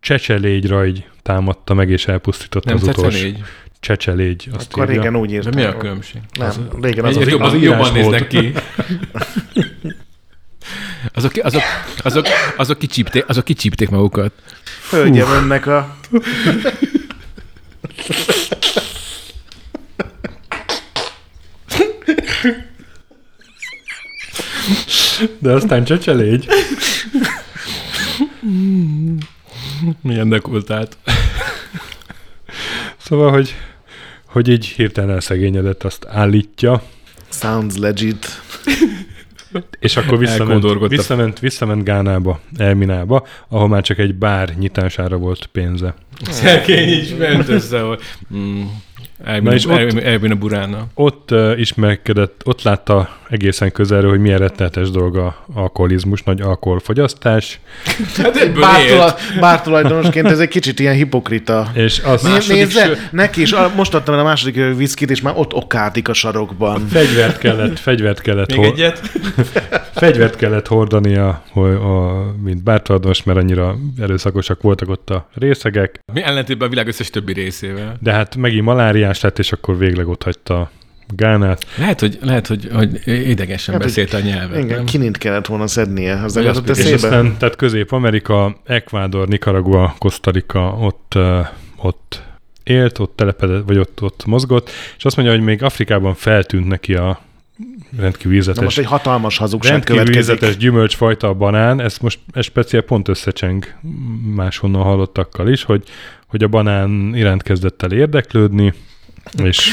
[0.00, 3.28] csecselégy támadta meg, és elpusztította Nem az utolsó.
[3.80, 5.02] Csecselégy, azt Akkor írja.
[5.02, 5.52] régen úgy De írtam.
[5.54, 6.20] mi a különbség?
[6.38, 6.50] Nem,
[6.82, 8.52] régen az, Az, az, jobban, az jobban néznek ki.
[11.12, 11.62] Azok, azok,
[12.02, 12.26] azok,
[12.56, 14.32] azok, kicsípték, azok kicsípték magukat.
[14.90, 15.96] Hölgyem önnek a...
[25.38, 26.46] De aztán csecselégy.
[30.00, 30.96] Milyen dekultált.
[32.96, 33.54] Szóval, hogy,
[34.26, 36.82] hogy így hirtelen elszegényedett, azt állítja,
[37.28, 38.26] Sounds legit.
[39.78, 45.94] és akkor visszament, visszament, visszament Gánába, Elminába, ahol már csak egy bár nyitására volt pénze.
[46.30, 48.00] Szerkény is ment össze, hogy...
[48.34, 48.62] Mm.
[49.42, 50.86] Na és ott- Elbén a burána.
[50.94, 57.60] Ott uh, ismerkedett, ott látta egészen közelről, hogy milyen rettenetes dolga a alkoholizmus, nagy alkoholfogyasztás,
[58.16, 58.90] Hát ebből Bár, élt.
[58.90, 61.70] tula, bár tulajdonosként ez egy kicsit ilyen hipokrita.
[61.74, 62.96] és az Né- második Nézze, sör.
[63.10, 66.86] neki is, a- most adtam el a második viszkit, és már ott okkádik a sarokban.
[66.88, 68.98] fegyvert kellett, fegyvert kellett, Még hol, egyet?
[69.94, 76.22] fegyvert kellett hordania, hogy a, mint bártulajdonos, mert annyira erőszakosak voltak ott a részegek, Mi
[76.22, 77.96] ellentétben a világ összes többi részével.
[78.00, 80.70] de hát megint maláriás lett, és akkor végleg ott hagyta
[81.14, 81.66] Gánát.
[81.76, 84.62] Lehet, hogy, lehet, hogy, hogy idegesen Hát, beszélt a nyelvet.
[84.62, 84.84] Igen, nem?
[84.84, 86.22] kinint kellett volna szednie.
[86.22, 86.94] Az És eszébe.
[86.94, 91.18] aztán, tehát Közép-Amerika, Ecuador, Nicaragua, Costa Rica, ott,
[91.76, 92.22] ott
[92.62, 96.94] élt, ott telepedett, vagy ott, ott mozgott, és azt mondja, hogy még Afrikában feltűnt neki
[96.94, 97.20] a
[97.98, 102.44] rendkívül Na ízletes, most egy hatalmas hazugság rendkívül ízletes gyümölcsfajta a banán, ez most ez
[102.44, 103.74] speciál pont összecseng
[104.34, 105.82] máshonnan hallottakkal is, hogy,
[106.26, 108.72] hogy a banán iránt kezdett el érdeklődni,
[109.42, 109.70] és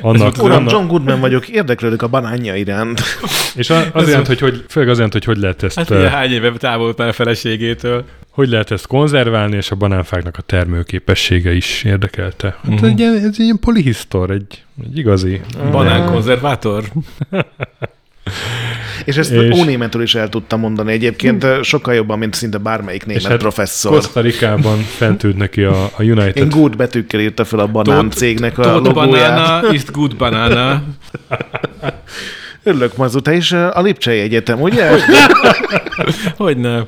[0.00, 3.02] annak, Uram, annak John Goodman vagyok, érdeklődök a banánja iránt.
[3.56, 6.30] és az iránt, hogy, hogy főleg az iránt, hogy hogy lehet ezt Hát ugye hány
[6.30, 8.04] éve távolt már a feleségétől.
[8.30, 12.56] hogy lehet ezt konzerválni, és a banánfáknak a termőképessége is érdekelte.
[12.62, 12.88] Hát uh-huh.
[12.88, 15.40] egy, ez egy ilyen polihisztor, egy, egy igazi.
[15.70, 16.84] Banánkonzervátor?
[19.04, 19.58] És ezt és...
[19.58, 23.92] ónémetül is el tudtam mondani egyébként, sokkal jobban, mint szinte bármelyik német hát professzor.
[23.92, 26.36] Costa Ricában fentült neki a, a United.
[26.36, 29.34] Én good betűkkel írta fel a banán cégnek a logóját.
[29.34, 30.82] banana is good banana.
[32.62, 34.90] Örülök, Mazu, te is a Lipcsei Egyetem, ugye?
[36.36, 36.80] Hogy ne.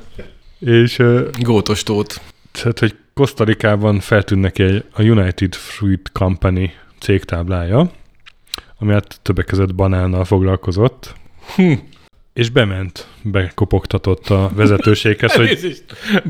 [0.83, 1.03] És...
[1.39, 2.21] Gótostót.
[2.53, 7.91] Tehát, hogy Costa Ricában feltűnt neki egy, a United Fruit Company cégtáblája,
[8.79, 11.15] ami hát többek között banánnal foglalkozott.
[11.55, 11.73] Hm.
[12.37, 15.83] És bement, bekopogtatott a vezetőséghez, hogy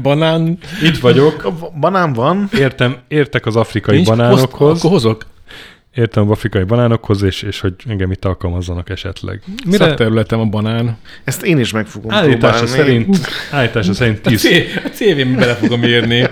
[0.03, 0.59] banán.
[0.83, 1.53] Itt vagyok.
[1.81, 2.49] Banán van.
[2.59, 4.43] Értem, értek az afrikai Nincs, banánokhoz.
[4.43, 5.27] Akkor hozok.
[5.95, 9.43] Értem az afrikai banánokhoz, és, és hogy engem itt alkalmazzanak esetleg.
[9.67, 9.95] Mire?
[9.95, 10.99] területem a banán.
[11.25, 12.83] Ezt én is meg fogom állítása próbálni.
[12.83, 13.19] Szerint,
[13.51, 14.45] állítása szerint tíz.
[14.85, 16.29] A, CV-m bele fogom írni.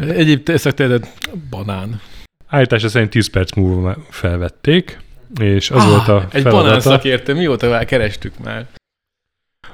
[0.00, 1.08] Egyéb szakterület
[1.50, 2.00] banán.
[2.46, 4.98] Állítása szerint 10 perc múlva felvették,
[5.40, 8.66] és az ah, volt a Egy banán szakértő, mióta már kerestük már.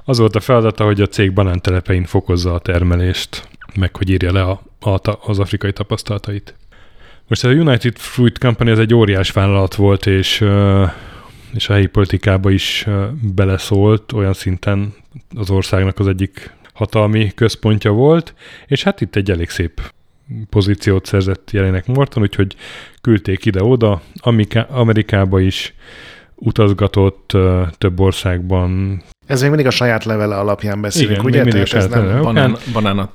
[0.08, 4.42] Az volt a feladata, hogy a cég banántelepein fokozza a termelést, meg hogy írja le
[4.42, 6.54] a, a, az afrikai tapasztalatait.
[7.26, 10.44] Most a United Fruit Company ez egy óriás vállalat volt, és,
[11.52, 12.86] és a helyi politikába is
[13.34, 14.94] beleszólt olyan szinten
[15.36, 18.34] az országnak az egyik hatalmi központja volt,
[18.66, 19.92] és hát itt egy elég szép
[20.50, 22.56] pozíciót szerzett jelenek Morton, úgyhogy
[23.00, 24.02] küldték ide-oda,
[24.68, 25.74] Amerikába is
[26.34, 27.36] utazgatott
[27.78, 29.02] több országban.
[29.28, 31.42] Ez még mindig a saját levele alapján beszélünk, Igen, ugye?
[31.42, 33.08] mindig ez nem banán, banán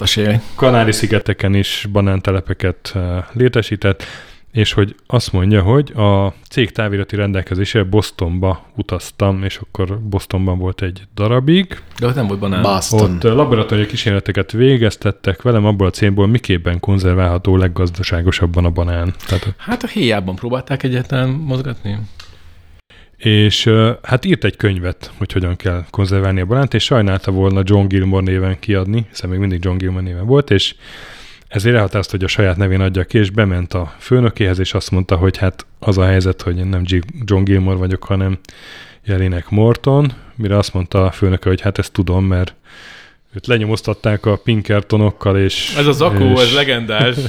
[0.55, 2.93] Kanári-szigeteken is banántelepeket
[3.31, 4.03] létesített,
[4.51, 10.81] és hogy azt mondja, hogy a cég távirati rendelkezése Bostonba utaztam, és akkor Bostonban volt
[10.81, 11.81] egy darabig.
[11.99, 12.61] De ott nem volt banán.
[12.61, 13.15] Boston.
[13.15, 19.13] Ott laboratóriumi kísérleteket végeztettek velem abból a célból, miképpen konzerválható leggazdaságosabban a banán.
[19.27, 21.97] Tehát, hát a héjában próbálták egyáltalán mozgatni.
[23.23, 23.69] És
[24.01, 28.31] hát írt egy könyvet, hogy hogyan kell konzerválni a banánt, és sajnálta volna John Gilmore
[28.31, 30.75] néven kiadni, hiszen még mindig John Gilmore néven volt, és
[31.47, 35.15] ezért elhatározta, hogy a saját nevén adja ki, és bement a főnökéhez, és azt mondta,
[35.15, 36.83] hogy hát az a helyzet, hogy én nem
[37.25, 38.37] John Gilmore vagyok, hanem
[39.05, 42.55] Jelinek Morton, mire azt mondta a főnöke, hogy hát ezt tudom, mert
[43.35, 45.75] őt lenyomoztatták a Pinkertonokkal, és...
[45.77, 47.15] Ez az akó, és, ez legendás.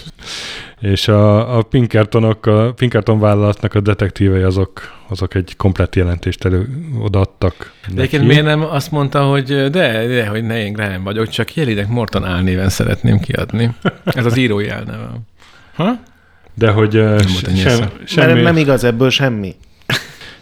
[0.80, 6.68] És a, a Pinkertonok, a Pinkerton vállalatnak a detektívei azok, azok egy komplett jelentést elő
[7.00, 7.72] odaadtak.
[7.88, 11.54] De egyébként miért nem azt mondta, hogy de, de hogy ne én Graham vagyok, csak
[11.54, 13.74] Jelinek Morton álnéven szeretném kiadni.
[14.04, 15.10] Ez az írói elneve.
[15.74, 16.00] Ha?
[16.54, 17.18] De hogy nem,
[17.56, 18.40] sem, semmi...
[18.40, 19.54] nem igaz ebből semmi.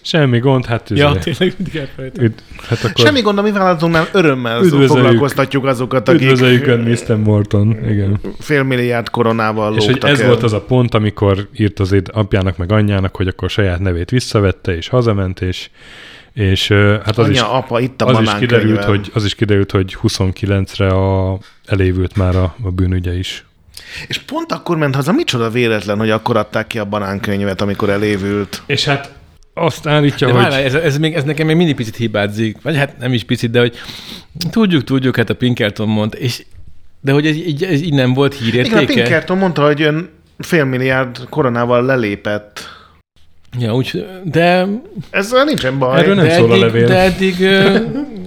[0.04, 1.88] Semmi gond, hát Ja, tényleg mindig
[2.18, 2.34] üd,
[2.68, 6.20] hát akkor Semmi gond, a mi vállalatunknál örömmel foglalkoztatjuk azokat, akik...
[6.20, 7.16] Üdvözöljük Ön, Mr.
[7.16, 8.20] Morton, igen.
[8.38, 10.26] Fél milliárd koronával És hogy ez el.
[10.26, 14.76] volt az a pont, amikor írt az apjának meg anyjának, hogy akkor saját nevét visszavette,
[14.76, 15.68] és hazament, és
[16.32, 16.68] és
[17.04, 19.96] hát az, Anya, is, apa, itt a az, is kiderült, hogy, az is kiderült, hogy
[20.02, 23.44] 29-re a, elévült már a, a bűnügye is.
[24.06, 28.62] És pont akkor ment haza, micsoda véletlen, hogy akkor adták ki a banánkönyvet, amikor elévült.
[28.66, 29.12] És hát
[29.54, 30.42] azt állítja, de hogy...
[30.42, 33.50] Várjál, ez, ez, még, ez nekem még mindig picit hibázik, vagy hát nem is picit,
[33.50, 33.76] de hogy
[34.50, 36.44] tudjuk, tudjuk, hát a Pinkerton mond, és
[37.00, 38.80] de hogy ez, így, ez így nem volt hírértéke?
[38.80, 42.68] Igen, a Pinkerton mondta, hogy ön fél milliárd koronával lelépett.
[43.58, 44.66] Ja, úgy, de...
[45.10, 45.98] Ezzel nincsen baj.
[45.98, 46.86] Erről nem de szól eddig, a levél.
[46.86, 47.46] De eddig,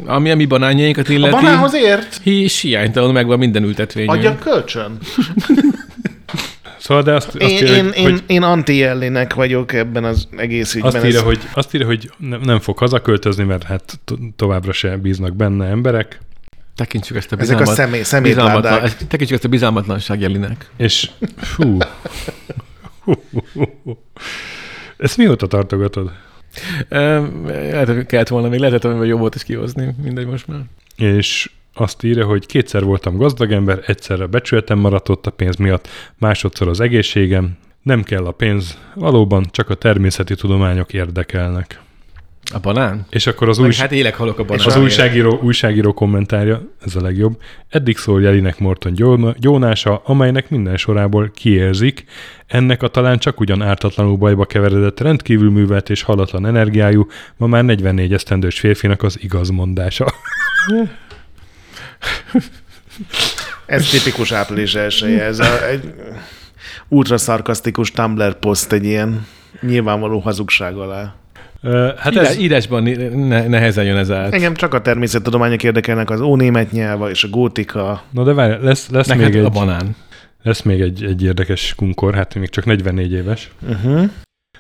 [0.06, 1.34] ami a mi banánjainkat illeti...
[1.34, 2.20] A banánhoz ért?
[2.24, 4.08] Hi, hiánytalanul megvan minden ültetvény.
[4.08, 4.98] Adja kölcsön.
[6.86, 8.86] Szóval, de azt, azt én, írja, én, hogy, én, én anti
[9.36, 10.96] vagyok ebben az egész ügyben.
[10.96, 11.26] Azt írja, ez...
[11.26, 15.66] hogy, azt írja, hogy nem, nem fog hazaköltözni, mert hát to- továbbra se bíznak benne
[15.66, 16.20] emberek.
[16.76, 20.70] Tekintsük ezt a bizalmat, Ezek a személy, bizalmatlan, tekintsük ezt a bizalmatlanság jelinek.
[20.78, 21.78] És fú.
[24.98, 26.12] Ezt mióta tartogatod?
[26.90, 30.62] Lehet, hogy kellett volna még, lehetett volna jobb volt is kihozni, mindegy most már.
[30.96, 35.88] És azt írja, hogy kétszer voltam gazdag ember, egyszerre becsületem maradt ott a pénz miatt,
[36.18, 41.80] másodszor az egészségem, nem kell a pénz, valóban csak a természeti tudományok érdekelnek.
[42.54, 43.06] A banán?
[43.10, 43.80] És akkor az, újs...
[43.80, 44.66] hát élek, halok a banán.
[44.66, 47.42] az újságíró, újságíró kommentárja, ez a legjobb.
[47.70, 48.94] Eddig szól Jelinek Morton
[49.40, 52.06] gyónása, amelynek minden sorából kiérzik.
[52.48, 57.08] Ennek a talán csak ugyan ártatlanul bajba keveredett, rendkívül művelt és halatlan energiájú,
[57.38, 60.06] ma már 44 esztendős férfinak az igazmondása.
[63.66, 65.24] ez tipikus április elsője.
[65.24, 65.94] Ez a, egy
[66.88, 69.28] ultra szarkasztikus Tumblr poszt egy ilyen
[69.62, 71.16] nyilvánvaló hazugság alá.
[71.98, 72.38] Hát Írás, ez...
[72.38, 74.34] Írásban ne, nehezen jön ez át.
[74.34, 78.04] Engem csak a természettudományok érdekelnek, az ónémet nyelva és a gótika.
[78.12, 79.46] Na de várj, lesz, lesz Neked még egy...
[79.46, 79.96] a banán.
[80.44, 83.52] Lesz még egy, egy érdekes kunkor, hát még csak 44 éves.
[83.68, 84.10] Uh-huh.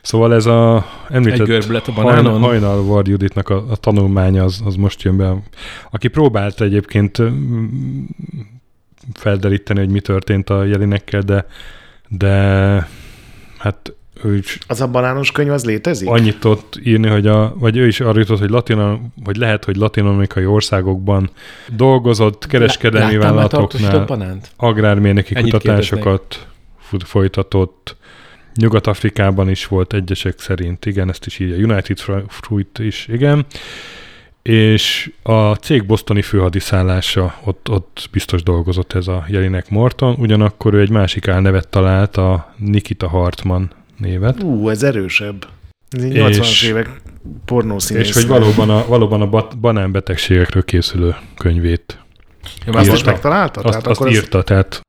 [0.05, 2.41] Szóval ez a említett a Hajnal, banánon.
[2.41, 5.35] Hajnal Ward Juditnak a, a tanulmánya az, az most jön be,
[5.91, 7.21] aki próbálta egyébként
[9.13, 11.47] felderíteni, hogy mi történt a jelinekkel, de,
[12.07, 12.29] de
[13.57, 13.93] hát
[14.23, 16.09] ő is Az a banános könyv, az létezik?
[16.09, 19.75] annyit tudott írni, hogy a, vagy ő is arra jutott, hogy, latin, hogy lehet, hogy
[19.75, 21.29] latin-amerikai országokban
[21.75, 26.47] dolgozott kereskedelmi vállalatoknál, agrármérnöki Ennyit kutatásokat
[26.79, 27.95] fut- folytatott,
[28.55, 33.45] Nyugat-Afrikában is volt egyesek szerint, igen, ezt is írja, United Fru- Fruit is, igen,
[34.41, 40.79] és a cég bosztoni főhadiszállása, ott, ott biztos dolgozott ez a Jelinek Morton, ugyanakkor ő
[40.79, 44.43] egy másik álnevet talált, a Nikita Hartman névet.
[44.43, 45.47] Ú, ez erősebb.
[45.89, 46.89] Ez egy És- 80-as évek
[47.45, 48.07] pornószínész.
[48.07, 51.99] És hogy valóban a, valóban a bat, banánbetegségekről készülő könyvét.
[52.65, 53.11] Ja, Azt írta.
[53.11, 53.59] megtalálta?
[53.61, 54.81] Azt, Tehát azt akkor ez- írta, tehát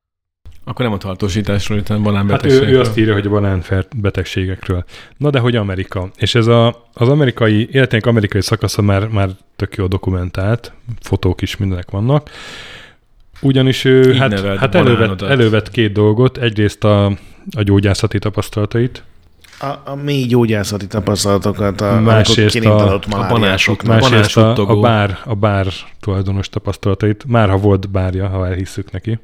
[0.67, 4.83] Akkor nem a tartósításról, hanem a hát ő, ő azt írja, hogy a banánfert betegségekről.
[5.17, 6.09] Na de hogy Amerika.
[6.17, 11.57] És ez a, az amerikai, életének amerikai szakasza már, már tök jó dokumentált, fotók is
[11.57, 12.29] mindenek vannak.
[13.41, 15.29] Ugyanis ő Így hát, hát banánodat.
[15.29, 16.37] elővett két dolgot.
[16.37, 17.05] Egyrészt a,
[17.55, 19.03] a gyógyászati tapasztalatait,
[19.59, 25.35] A, a mély gyógyászati tapasztalatokat, a, Másrészt a- a banások- másrészt a, a, bár, a
[25.35, 25.67] bár
[25.99, 29.19] tulajdonos tapasztalatait, már ha volt bárja, ha elhisszük neki.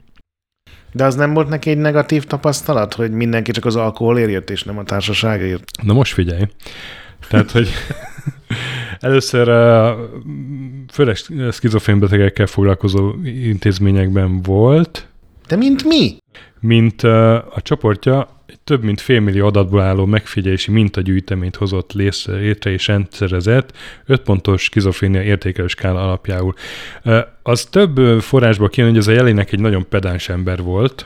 [0.93, 4.63] De az nem volt neki egy negatív tapasztalat, hogy mindenki csak az alkoholért jött, és
[4.63, 5.63] nem a társaságért?
[5.83, 6.43] Na most figyelj.
[7.29, 7.69] Tehát, hogy
[8.99, 9.99] először uh,
[10.91, 11.15] főleg
[11.51, 15.07] szkizofrén betegekkel foglalkozó intézményekben volt,
[15.47, 16.17] De mint mi?
[16.59, 22.87] mint uh, a csoportja egy több mint félmillió adatból álló megfigyelési mintagyűjteményt hozott létre és
[22.87, 26.53] rendszerezett 5 pontos skizofrénia értékelő skála alapjául.
[27.43, 31.05] Az több forrásból kijön, hogy ez a jelének egy nagyon pedáns ember volt,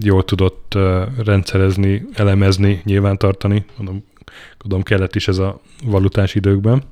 [0.00, 0.78] jól tudott
[1.24, 4.04] rendszerezni, elemezni, nyilvántartani, mondom,
[4.58, 6.82] gondolom kellett is ez a valutás időkben.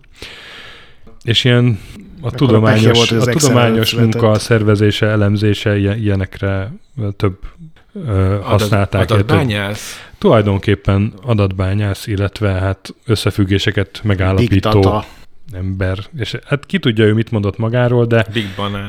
[1.23, 1.79] És ilyen
[2.21, 6.73] a tudományos, volt, a tudományos munka, a szervezése, elemzése, ilyen- ilyenekre
[7.17, 7.39] több
[8.07, 9.01] ö, használták.
[9.01, 10.09] Adat, adatbányász?
[10.19, 15.05] Tulajdonképpen adatbányász, illetve hát összefüggéseket megállapító Diktata.
[15.53, 15.99] ember.
[16.19, 18.27] És hát ki tudja ő mit mondott magáról, de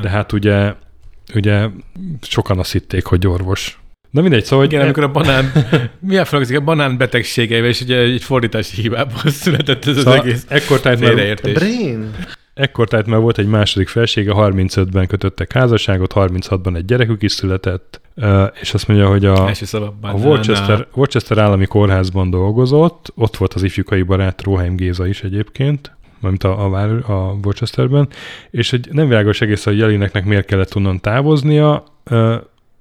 [0.02, 0.74] de hát ugye,
[1.36, 1.68] ugye
[2.22, 3.80] sokan azt hitték, hogy orvos.
[4.12, 5.52] Na mindegy, szóval Igen, hogy amikor a banán,
[6.00, 10.20] mi a foglalkozik a banán betegségeivel, és ugye egy fordítási hibából született ez az szóval
[10.20, 11.54] egész ekkor tájt, már, félreértés.
[11.54, 12.12] Brain?
[12.60, 18.02] Ekkor tájt már volt egy második felsége, 35-ben kötöttek házasságot, 36-ban egy gyerekük is született,
[18.62, 19.46] és azt mondja, hogy a,
[20.02, 20.12] a.
[20.12, 26.44] Worcester, Worcester állami kórházban dolgozott, ott volt az ifjúkai barát Róheim Géza is egyébként, mint
[26.44, 28.08] a, a, vár- a Worcesterben,
[28.50, 31.84] és hogy nem világos egész, hogy Jelineknek miért kellett onnan távoznia,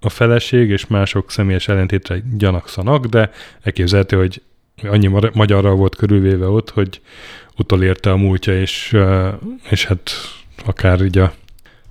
[0.00, 3.30] a feleség és mások személyes ellentétre gyanakszanak, de
[3.62, 4.42] elképzelhető, hogy
[4.82, 7.00] annyi magyarral volt körülvéve ott, hogy
[7.58, 8.96] utolérte a múltja, és,
[9.70, 10.10] és hát
[10.64, 11.32] akár így a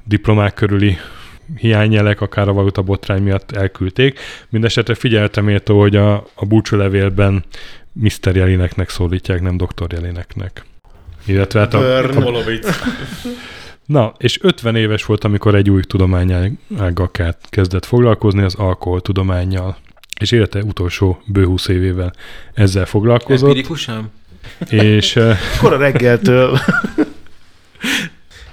[0.03, 0.97] diplomák körüli
[1.55, 4.20] hiányjelek, akár a valuta botrány miatt elküldték.
[4.49, 7.43] Mindenesetre figyeltem méltó, hogy a, a búcsúlevélben
[7.91, 8.36] Mr.
[8.36, 9.88] Jelineknek szólítják, nem Dr.
[9.93, 10.65] Jelineknek.
[11.26, 12.59] Illetve hát a, Burn.
[13.86, 19.78] Na, és 50 éves volt, amikor egy új tudományággal ke- kezdett foglalkozni, az alkoholtudományjal.
[20.20, 22.13] És élete utolsó bő 20 évével
[22.53, 24.11] ezzel foglalkozott, Empirikusan?
[24.70, 25.20] És
[25.62, 26.58] Kora reggeltől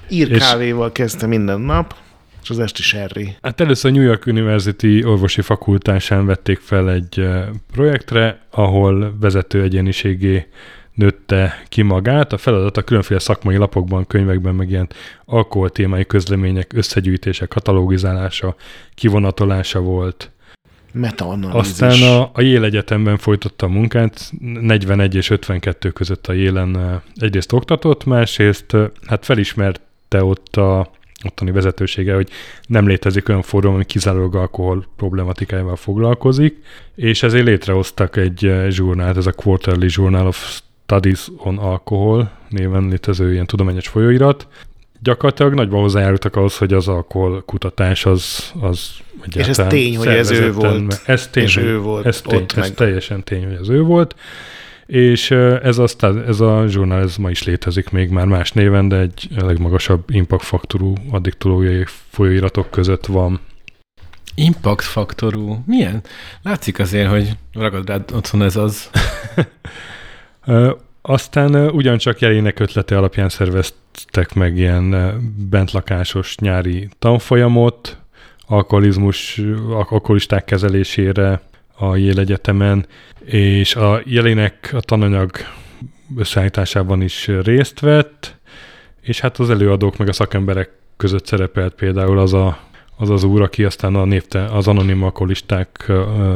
[0.09, 1.95] ír És- kávéval kezdte minden nap,
[2.43, 3.37] és az esti serri.
[3.43, 7.29] hát először a New York University orvosi fakultásán vették fel egy
[7.73, 10.47] projektre, ahol vezető egyéniségé
[10.95, 12.33] nőtte ki magát.
[12.33, 18.55] A feladat a különféle szakmai lapokban, könyvekben megjelent alkohol témai közlemények összegyűjtése, katalogizálása,
[18.95, 20.31] kivonatolása volt.
[20.95, 21.71] Meta-analízis.
[21.71, 27.01] Aztán a, a Yale Egyetemben folytatta a munkát, 41 és 52 között a Yale-en eh,
[27.15, 30.91] egyrészt oktatott, másrészt eh, hát felismerte ott a
[31.25, 32.29] ottani vezetősége, hogy
[32.67, 36.63] nem létezik olyan fórum, ami kizárólag alkohol problematikájával foglalkozik,
[36.95, 42.89] és ezért létrehoztak egy eh, zsurnált, ez a Quarterly Journal of Studies on Alcohol néven
[42.89, 44.47] létező ilyen tudományos folyóirat.
[45.05, 48.91] Gyakorlatilag nagyban hozzájárultak ahhoz, hogy az alkohol kutatás az, az
[49.35, 51.03] És ez tény, hogy ez ő volt.
[51.07, 52.75] Ez tény, És ő volt ez, tény, ott ez meg.
[52.75, 54.15] teljesen tény, hogy ez ő volt.
[54.87, 55.31] És
[55.63, 58.97] ez a, sta- ez a zsurnál ez ma is létezik még már más néven, de
[58.97, 63.41] egy legmagasabb impact faktorú addiktológiai folyóiratok között van.
[64.35, 65.63] Impact faktorú.
[65.67, 66.03] Milyen?
[66.43, 68.91] Látszik azért, hogy ragad rád otthon ez az.
[71.07, 75.15] Aztán ugyancsak jelének ötlete alapján szerveztek meg ilyen
[75.51, 77.99] bentlakásos nyári tanfolyamot,
[78.47, 81.41] alkoholizmus, alkoholisták kezelésére,
[81.77, 82.87] a Yale Egyetemen,
[83.25, 85.31] és a jelének a tananyag
[86.17, 88.37] összeállításában is részt vett,
[89.01, 92.59] és hát az előadók meg a szakemberek között szerepelt például az a,
[92.97, 95.93] az, az úr, aki aztán a névte, az anonim alkoholisták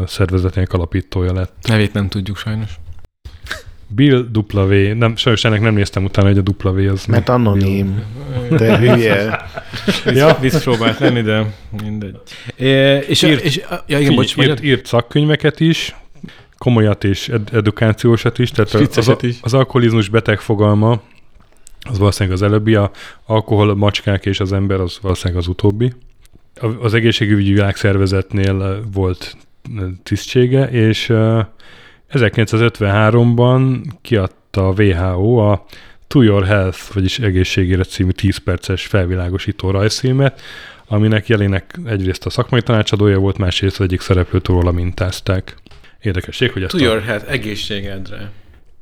[0.07, 1.55] szervezetének alapítója lett.
[1.69, 2.71] Nevét nem tudjuk sajnos.
[3.89, 4.95] Bill W.
[4.95, 7.07] Nem, sajnos ennek nem néztem utána, hogy a W az...
[7.07, 8.03] Mert anonim.
[8.51, 9.41] De hülye.
[10.05, 10.39] ja.
[10.41, 12.17] Visszpróbált lenni, de mindegy.
[12.57, 12.69] É,
[13.09, 15.97] és, írt, és, ja, igen, bocs, írt, írt szakkönyveket is,
[16.59, 19.37] komolyat és ed- edukációsat is, tehát az, az, is.
[19.41, 21.01] az alkoholizmus beteg fogalma,
[21.91, 22.91] az valószínűleg az előbbi, a
[23.27, 25.93] alkohol, a macskák és az ember, az valószínűleg az utóbbi.
[26.81, 29.37] Az egészségügyi világszervezetnél volt
[30.03, 31.13] tisztsége, és
[32.13, 35.65] 1953-ban kiadta a WHO a
[36.07, 40.41] To Your Health, vagyis egészségére című 10 perces felvilágosító rajzfilmet,
[40.87, 45.57] aminek jelének egyrészt a szakmai tanácsadója volt, másrészt az egyik szereplőt róla mintázták.
[46.01, 46.83] Érdekesség, hogy ezt To a...
[46.83, 48.31] Your Health, egészségedre.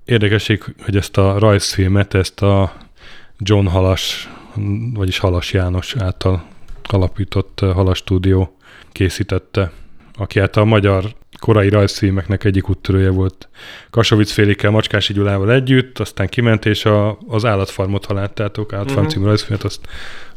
[0.05, 2.77] Érdekesség, hogy ezt a rajzfilmet, ezt a
[3.39, 4.29] John Halas,
[4.95, 6.47] vagyis Halas János által
[6.83, 8.57] alapított Halas stúdió
[8.93, 9.73] készítette,
[10.17, 11.05] aki által a magyar
[11.39, 13.49] korai rajzfilmeknek egyik úttörője volt.
[13.91, 19.13] Kasovic félékkel Macskási Gyulával együtt, aztán kiment, és a, az állatfarmot, ha láttátok, állatfarm uh-huh.
[19.15, 19.81] című rajzfilmet, azt,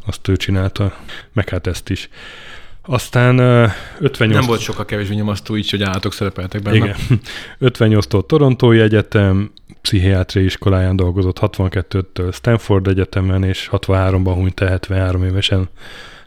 [0.05, 0.97] azt ő csinálta,
[1.33, 2.09] meg hát ezt is.
[2.81, 4.35] Aztán uh, 58...
[4.39, 6.75] Nem volt sokkal kevésbé nyomasztó így, hogy állatok szerepeltek benne.
[6.75, 6.95] Igen.
[7.71, 15.69] 58-tól Torontói Egyetem, pszichiátriai iskoláján dolgozott 62-től Stanford Egyetemen, és 63-ban hunyt el 73 évesen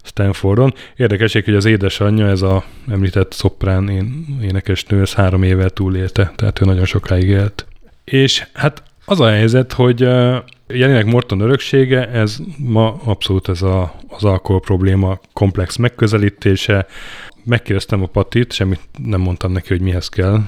[0.03, 0.75] Stanfordon.
[0.97, 6.61] Érdekesség, hogy az édesanyja, ez a említett szoprán én, énekesnő, ez három évvel túlélte, tehát
[6.61, 7.67] ő nagyon sokáig élt.
[8.05, 10.01] És hát az a helyzet, hogy
[10.69, 16.87] jelenleg Morton öröksége, ez ma abszolút ez a, az alkohol probléma komplex megközelítése.
[17.45, 20.41] Megkérdeztem a Patit, semmit nem mondtam neki, hogy mihez kell,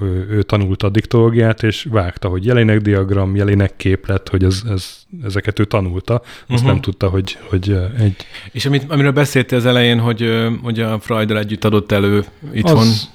[0.00, 4.96] ő, ő tanult a diktológiát, és vágta, hogy jelenek diagram, jelenek képlet, hogy ez, ez,
[5.24, 6.14] ezeket ő tanulta.
[6.14, 6.66] Azt uh-huh.
[6.66, 8.16] nem tudta, hogy, hogy egy...
[8.52, 13.10] És amit, amiről beszéltél az elején, hogy, hogy a Freudal együtt adott elő itthon, az,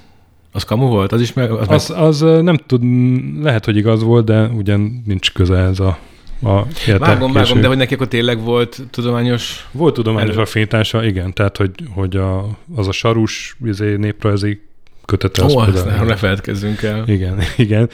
[0.51, 1.11] az kamu volt?
[1.11, 1.51] Az is meg...
[1.51, 2.83] Az, az, az nem tud,
[3.41, 5.97] lehet, hogy igaz volt, de ugyan nincs köze ez a
[6.41, 6.65] a
[6.97, 9.67] vágom, vágom, de hogy neki akkor tényleg volt tudományos...
[9.71, 10.41] Volt tudományos elő.
[10.41, 14.61] affinitása, igen, tehát hogy, hogy a, az a sarus izé, néprajzi
[15.05, 15.43] kötete.
[15.43, 17.03] Ó, azt nem lefeledkezzünk el.
[17.07, 17.89] Igen, igen.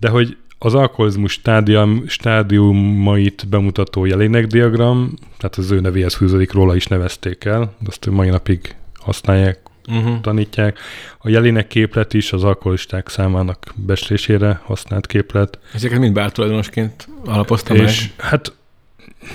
[0.00, 4.06] De hogy az alkoholizmus stádium, stádiumait bemutató
[4.46, 9.58] diagram, tehát az ő nevéhez fűződik, róla is nevezték el, azt mai napig használják,
[9.88, 10.20] uh-huh.
[10.20, 10.78] tanítják.
[11.18, 15.58] A jelének képlet is az alkoholisták számának beslésére használt képlet.
[15.74, 18.26] Ezeket mind bártulajdonosként alapoztam És meg?
[18.26, 18.52] hát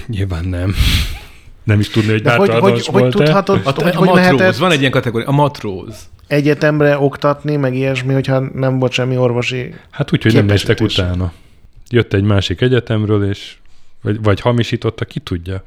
[0.07, 0.73] nyilván nem.
[1.63, 4.55] Nem is tudni, hogy bártulajdonos hogy, hogy, hogy, tudhatod, a, hogy, a, a matróz, mehetett...
[4.55, 9.73] van egy ilyen kategória, a matróz egyetemre oktatni, meg ilyesmi, hogyha nem volt semmi orvosi
[9.89, 11.33] Hát úgy, hogy nem néztek utána.
[11.89, 13.55] Jött egy másik egyetemről, és
[14.01, 15.63] vagy, vagy hamisította, ki tudja.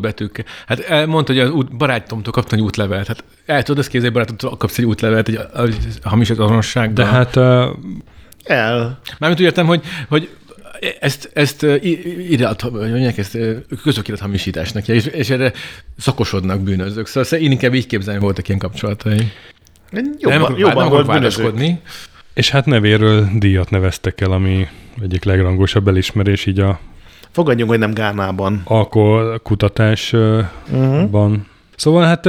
[0.00, 0.44] betűk.
[0.66, 3.06] Hát mondta, hogy az út, barátomtól kaptam egy útlevelet.
[3.06, 5.38] Hát el tudod ezt képzelni, barátomtól kapsz egy útlevelet egy
[6.02, 7.04] hamisított azonosságban.
[7.04, 7.36] De hát...
[7.36, 7.44] Uh...
[8.44, 9.00] El.
[9.18, 10.30] Mármint úgy értem, hogy, hogy
[11.00, 11.62] ezt, ezt
[12.28, 13.38] irat, mondják, ezt
[13.82, 15.52] közökirat hamisításnak, és, és erre
[15.98, 17.06] szakosodnak bűnözők.
[17.06, 19.32] Szóval én inkább így képzelni voltak ilyen kapcsolatai.
[20.18, 21.62] Jobban, nem, jobban nem volt
[22.34, 24.68] És hát nevéről díjat neveztek el, ami
[25.02, 26.80] egyik legrangosabb elismerés így a
[27.30, 28.62] Fogadjunk, hogy nem Gánában.
[28.64, 30.48] Alkoholkutatásban.
[30.70, 31.36] Uh-huh.
[31.76, 32.28] Szóval hát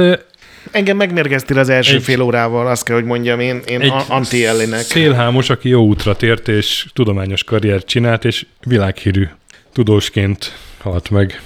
[0.70, 4.80] Engem megmérgeztél az első egy, fél órával, azt kell, hogy mondjam, én, én anti ellének.
[4.80, 9.28] Szélhámos, aki jó útra tért, és tudományos karriert csinált, és világhírű
[9.72, 11.40] tudósként halt meg.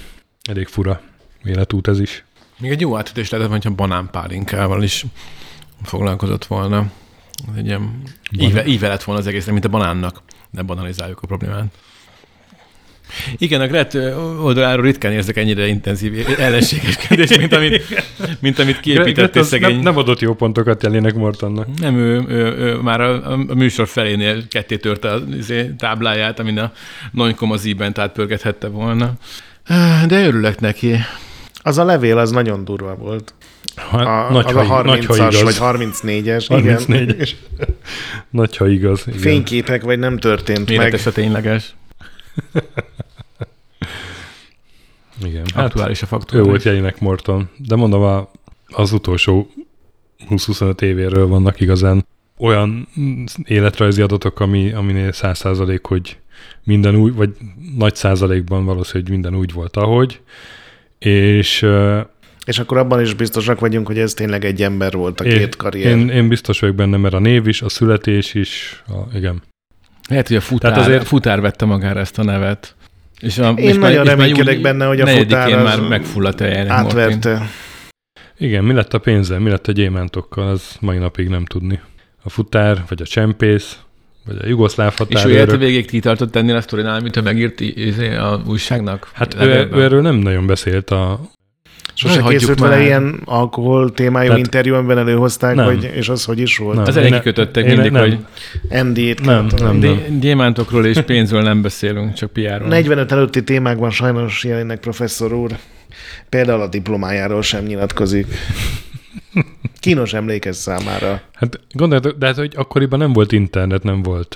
[0.49, 1.01] Elég fura
[1.43, 2.23] életút ez is.
[2.59, 5.05] Még egy jó átütés lehetett, hogyha banánpálinkával is
[5.83, 6.91] foglalkozott volna.
[7.55, 8.01] Egy ilyen
[8.31, 10.21] íve, íve lett volna az egészre, mint a banánnak.
[10.51, 11.65] Ne banalizáljuk a problémát.
[13.37, 13.93] Igen, a Gret
[14.41, 18.05] oldaláról ritkán érzek ennyire intenzív ellenségeskedést, mint amit,
[18.41, 19.73] mint amit kiépített szegény.
[19.73, 21.67] Nem, nem adott jó pontokat jelének Mortonnak.
[21.79, 26.57] Nem, ő, ő, ő már a, a, műsor felénél ketté törte a izé, tábláját, amin
[26.57, 26.71] a
[27.11, 29.13] Nonykoma zíbent átpörgethette volna.
[30.07, 30.95] De örülök neki.
[31.61, 33.33] Az a levél az nagyon durva volt.
[33.89, 36.45] Ha, a, nagy, az ha, a 30-as vagy 34-es.
[36.49, 37.31] 34-es.
[38.29, 39.03] nagy, ha igaz.
[39.07, 39.19] Igen.
[39.19, 41.13] Fényképek, vagy nem történt Életes meg.
[41.13, 41.75] a tényleges.
[45.25, 45.45] Igen.
[45.55, 46.39] Aktuális hát, a faktor.
[46.39, 47.49] Ő volt Jelinek Morton.
[47.57, 48.27] De mondom,
[48.67, 49.51] az utolsó
[50.29, 52.05] 20-25 évéről vannak igazán
[52.37, 52.87] olyan
[53.43, 56.17] életrajzi adatok, ami, aminél száz százalék, hogy
[56.63, 57.29] minden úgy, vagy
[57.77, 60.21] nagy százalékban valószínűleg minden úgy volt, ahogy,
[60.99, 61.65] és
[62.45, 65.55] És akkor abban is biztosak vagyunk, hogy ez tényleg egy ember volt a Én- két
[65.55, 65.97] karrier.
[65.97, 69.41] Én, én biztos vagyok benne, mert a név is, a születés is, a, igen.
[70.09, 71.03] Lehet, hogy a futár, Tehát azért...
[71.07, 72.75] futár vette magára ezt a nevet.
[73.19, 76.71] És a, Én nagyon reménykedek benne, hogy a futár az már megfulladt el.
[76.71, 77.49] Átverte.
[78.37, 81.79] Igen, mi lett a pénzzel, mi lett a gyémántokkal, az mai napig nem tudni.
[82.23, 83.77] A futár, vagy a csempész,
[84.25, 85.59] vagy a jugoszláv És ő határőrök.
[85.59, 89.09] végéig ti tartott ennél a sztorinál, amit ő megírt izé, a újságnak?
[89.13, 91.19] Hát ő, ő erről nem nagyon beszélt a...
[91.99, 92.83] Sose hagyjuk készült vele már.
[92.85, 95.65] ilyen alkohol témájú Tehát- interjú, amiben előhozták, Nem.
[95.65, 96.75] hogy, és az hogy is volt.
[96.75, 96.85] Nem.
[96.87, 98.01] Az elég kikötöttek mindig, nem.
[98.01, 98.17] hogy
[98.85, 99.25] MD-t.
[99.25, 100.19] Nem, nem, nem.
[100.19, 102.67] gyémántokról és pénzről nem beszélünk, csak piáról.
[102.67, 105.51] 45 előtti témákban sajnos jelennek professzor úr.
[106.29, 108.27] Például a diplomájáról sem nyilatkozik.
[109.79, 111.21] Kínos emlékez számára.
[111.33, 114.35] Hát gondoljátok, de hát, hogy akkoriban nem volt internet, nem volt,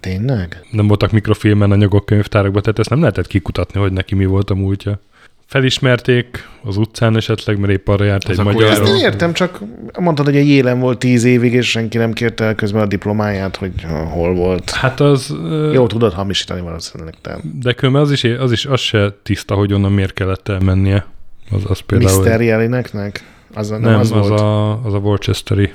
[0.00, 0.60] Tényleg?
[0.70, 4.54] nem voltak mikrofilmen anyagok könyvtárakban, tehát ezt nem lehetett kikutatni, hogy neki mi volt a
[4.54, 5.00] múltja.
[5.46, 8.70] Felismerték az utcán esetleg, mert épp arra járt Az egy magyar.
[8.70, 9.60] Ezt én értem, csak
[9.98, 13.56] mondtad, hogy a jélen volt tíz évig, és senki nem kérte el közben a diplomáját,
[13.56, 13.72] hogy
[14.10, 14.70] hol volt.
[14.70, 15.36] Hát az...
[15.72, 17.38] Jó, tudod hamisítani valószínűleg, te.
[17.60, 21.06] De különben az is, az is az se tiszta, hogy onnan miért kellett elmennie.
[21.50, 22.22] Az, az például...
[22.22, 22.40] Mr.
[22.40, 23.24] Jelineknek?
[23.54, 24.40] Az, nem, nem, az, az, volt.
[24.40, 25.72] a, az a Worcesteri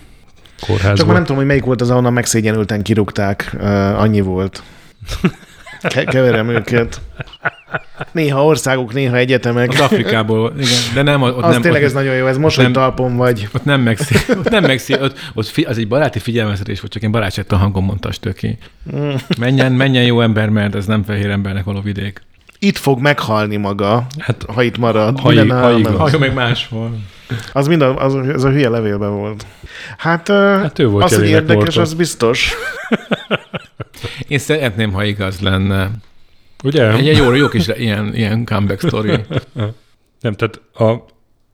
[0.68, 3.52] kórház Csak már nem tudom, hogy melyik volt az, ahonnan megszégyenülten kirúgták.
[3.54, 4.64] Uh, annyi volt.
[5.82, 7.02] Ke- keverem őket.
[8.12, 9.70] Néha országok, néha egyetemek.
[9.70, 12.56] Az Afrikából, igen, de nem, ott Az nem, tényleg ott, ez nagyon jó, ez most,
[12.58, 13.50] nem- hogy talpon vagy.
[13.56, 17.02] ott nem megszí, ott nem megszí, ott, ott fi, az egy baráti figyelmeztetés volt, csak
[17.02, 18.58] én barátságtal hangon mondta a stöki.
[18.96, 19.10] Mm.
[19.40, 22.22] Menjen, menjen jó ember, mert ez nem fehér embernek való vidék.
[22.60, 25.20] Itt fog meghalni maga, Hát ha itt marad.
[25.20, 25.60] Ha Mi i- lenne, ha
[25.90, 25.98] ha.
[25.98, 26.98] Halljon meg máshol.
[27.54, 29.46] Az mind a, az, az a hülye levélben volt.
[29.98, 31.82] Hát, Hát ő volt az, hogy érdekes, Morton.
[31.84, 32.54] az biztos.
[34.28, 35.90] Én szeretném, ha igaz lenne.
[36.64, 36.92] Ugye?
[36.92, 39.12] Egy ilyen jó, jó kis ilyen, ilyen comeback story.
[40.22, 41.06] Nem, tehát a,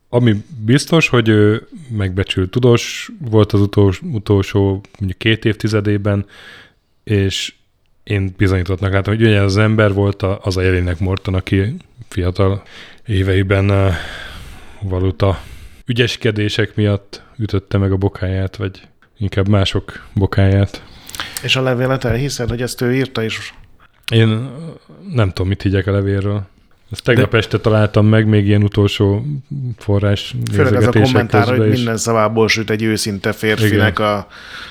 [0.10, 6.26] ami biztos, hogy ő megbecsült tudós volt az utolsó, utolsó mondjuk két évtizedében,
[7.04, 7.54] és
[8.04, 11.76] én bizonyítottnak látom, hogy ugye az ember volt a, az a Jelinek Morton, aki
[12.08, 12.64] fiatal
[13.06, 13.96] éveiben
[14.82, 15.42] valuta
[15.86, 18.82] ügyeskedések miatt ütötte meg a bokáját, vagy
[19.18, 20.84] inkább mások bokáját.
[21.44, 23.54] És a levélet elhiszed, hogy ezt ő írta, és
[24.14, 24.50] Én
[25.14, 26.48] nem tudom, mit higgyek a levélről.
[26.92, 27.38] Ezt tegnap De...
[27.38, 29.26] este találtam meg, még ilyen utolsó
[29.78, 31.76] forrás főleg az a kommentár, hogy is.
[31.76, 34.28] minden szavából süt egy őszinte férfinek a,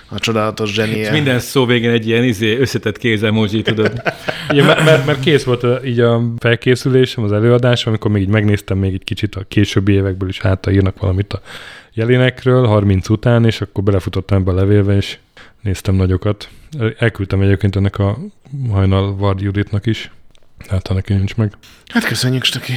[0.09, 0.97] a csodálatos zsenie.
[0.97, 3.93] És minden szó végén egy ilyen izé, összetett kézemoji, tudod.
[4.51, 8.29] Igen, mert, mert, mert kész volt a, így a felkészülésem, az előadásom, amikor még így
[8.29, 11.41] megnéztem még egy kicsit a későbbi évekből is, hát ha írnak valamit a
[11.93, 15.19] jelénekről, 30 után, és akkor belefutottam ebbe a levélbe, és
[15.65, 16.49] néztem nagyokat.
[16.99, 18.19] Elküldtem egyébként ennek a
[18.71, 20.11] hajnal Vard Juditnak is,
[20.69, 21.53] hát ha neki nincs meg.
[21.87, 22.73] Hát köszönjük, Stöki.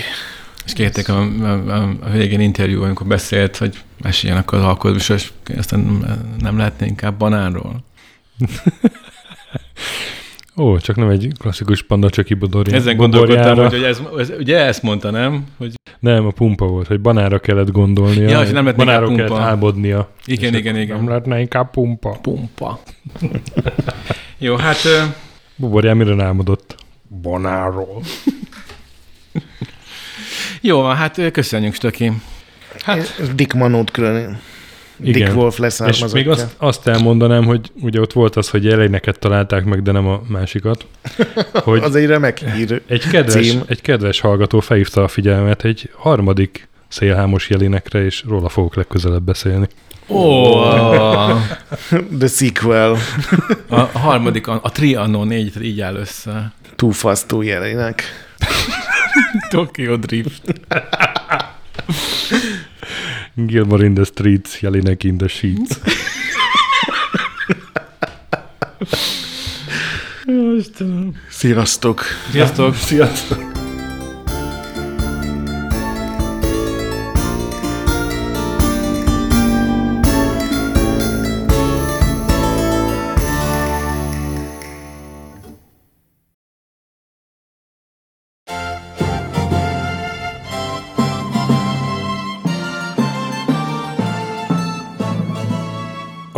[0.65, 5.17] És kérték a, a, a, a végén interjú, amikor beszélt, hogy meséljenek az alkoholizmusról,
[5.47, 5.79] és aztán
[6.39, 7.83] nem lehetne inkább banánról.
[10.59, 12.73] Ó, csak nem egy klasszikus panda csöki bodori.
[12.73, 15.45] Ezen gondolkodtam, hogy, hogy ez, ez, ugye ezt mondta, nem?
[15.57, 18.29] Hogy Nem, a pumpa volt, hogy banára kellett gondolnia.
[18.29, 19.43] Ja, és nem lett banára inkább kellett pumpa.
[19.43, 20.09] álmodnia.
[20.25, 20.95] igen, igen, igen.
[20.97, 22.17] Nem lehetne inkább pumpa.
[22.21, 22.79] Pumpa.
[24.37, 25.03] Jó, hát ö,
[25.55, 26.75] Buborján mire álmodott?
[27.21, 28.01] Banáról.
[30.61, 32.11] jó hát köszönjük, Stöki.
[32.83, 34.39] Hát, Dick Manót külön.
[34.97, 35.35] Dick Igen.
[35.35, 36.15] Wolf És leszármazottja.
[36.15, 40.07] még azt, azt elmondanám, hogy ugye ott volt az, hogy elejneket találták meg, de nem
[40.07, 40.85] a másikat.
[41.63, 42.81] Hogy Az egy remek hír.
[42.87, 43.61] egy kedves, cím.
[43.67, 49.67] egy kedves hallgató felhívta a figyelmet egy harmadik szélhámos jelinekre, és róla fogok legközelebb beszélni.
[50.07, 51.41] Ó, a,
[52.19, 52.97] The sequel.
[53.69, 56.53] a, harmadik, a, a Trianon négy így áll össze.
[56.75, 58.03] Too fast, too jelenek.
[59.49, 60.41] Tokyo Drift.
[63.45, 65.79] Gilmore in the streets, jelinek in the sheets.
[71.29, 72.05] Sziasztok.
[72.31, 72.75] Sziasztok!
[72.75, 73.56] Sziasztok.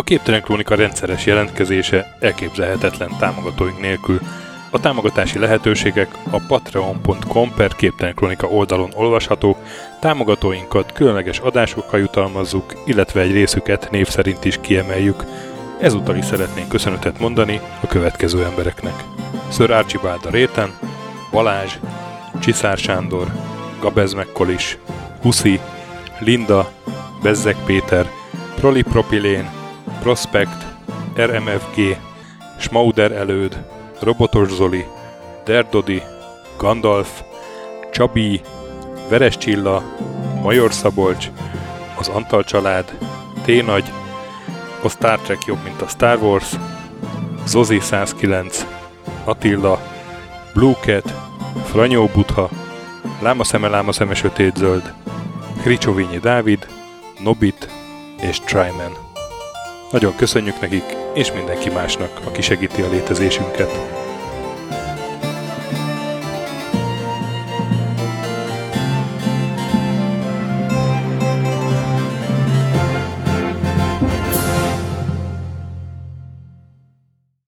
[0.09, 4.19] Képtelen Krónika rendszeres jelentkezése elképzelhetetlen támogatóink nélkül.
[4.71, 9.57] A támogatási lehetőségek a patreon.com per Képtelen Krónika oldalon olvashatók,
[9.99, 15.23] támogatóinkat különleges adásokkal jutalmazzuk, illetve egy részüket név szerint is kiemeljük.
[15.79, 19.03] Ezúttal is szeretnénk köszönetet mondani a következő embereknek.
[19.51, 20.77] Sir Archibald a Réten,
[21.31, 21.77] Balázs,
[22.39, 23.27] Csiszár Sándor,
[23.79, 24.77] Gabez Mekkolis,
[25.21, 25.59] Huszi,
[26.19, 26.71] Linda,
[27.21, 28.09] Bezzek Péter,
[28.55, 29.57] Prolipropilén,
[29.99, 30.65] Prospect,
[31.15, 31.97] RMFG,
[32.59, 33.63] Schmauder Előd,
[33.99, 34.85] Robotos Zoli,
[35.45, 36.01] Derdodi,
[36.57, 37.21] Gandalf,
[37.91, 38.41] Csabi,
[39.09, 39.83] Veres Csilla,
[40.41, 41.31] Major Szabolcs,
[41.97, 42.97] az Antal család,
[43.45, 43.91] T-nagy,
[44.83, 46.55] a Star Trek jobb, mint a Star Wars,
[47.45, 48.65] Zozi 109,
[49.23, 49.79] Attila,
[50.53, 51.13] Blue Cat,
[51.65, 52.49] Franyó Butha,
[53.21, 54.93] Láma szeme, láma szeme sötét zöld,
[55.61, 56.67] Kricsovényi Dávid,
[57.23, 57.69] Nobit
[58.21, 59.08] és Tryman.
[59.91, 60.83] Nagyon köszönjük nekik,
[61.13, 63.98] és mindenki másnak, aki segíti a létezésünket.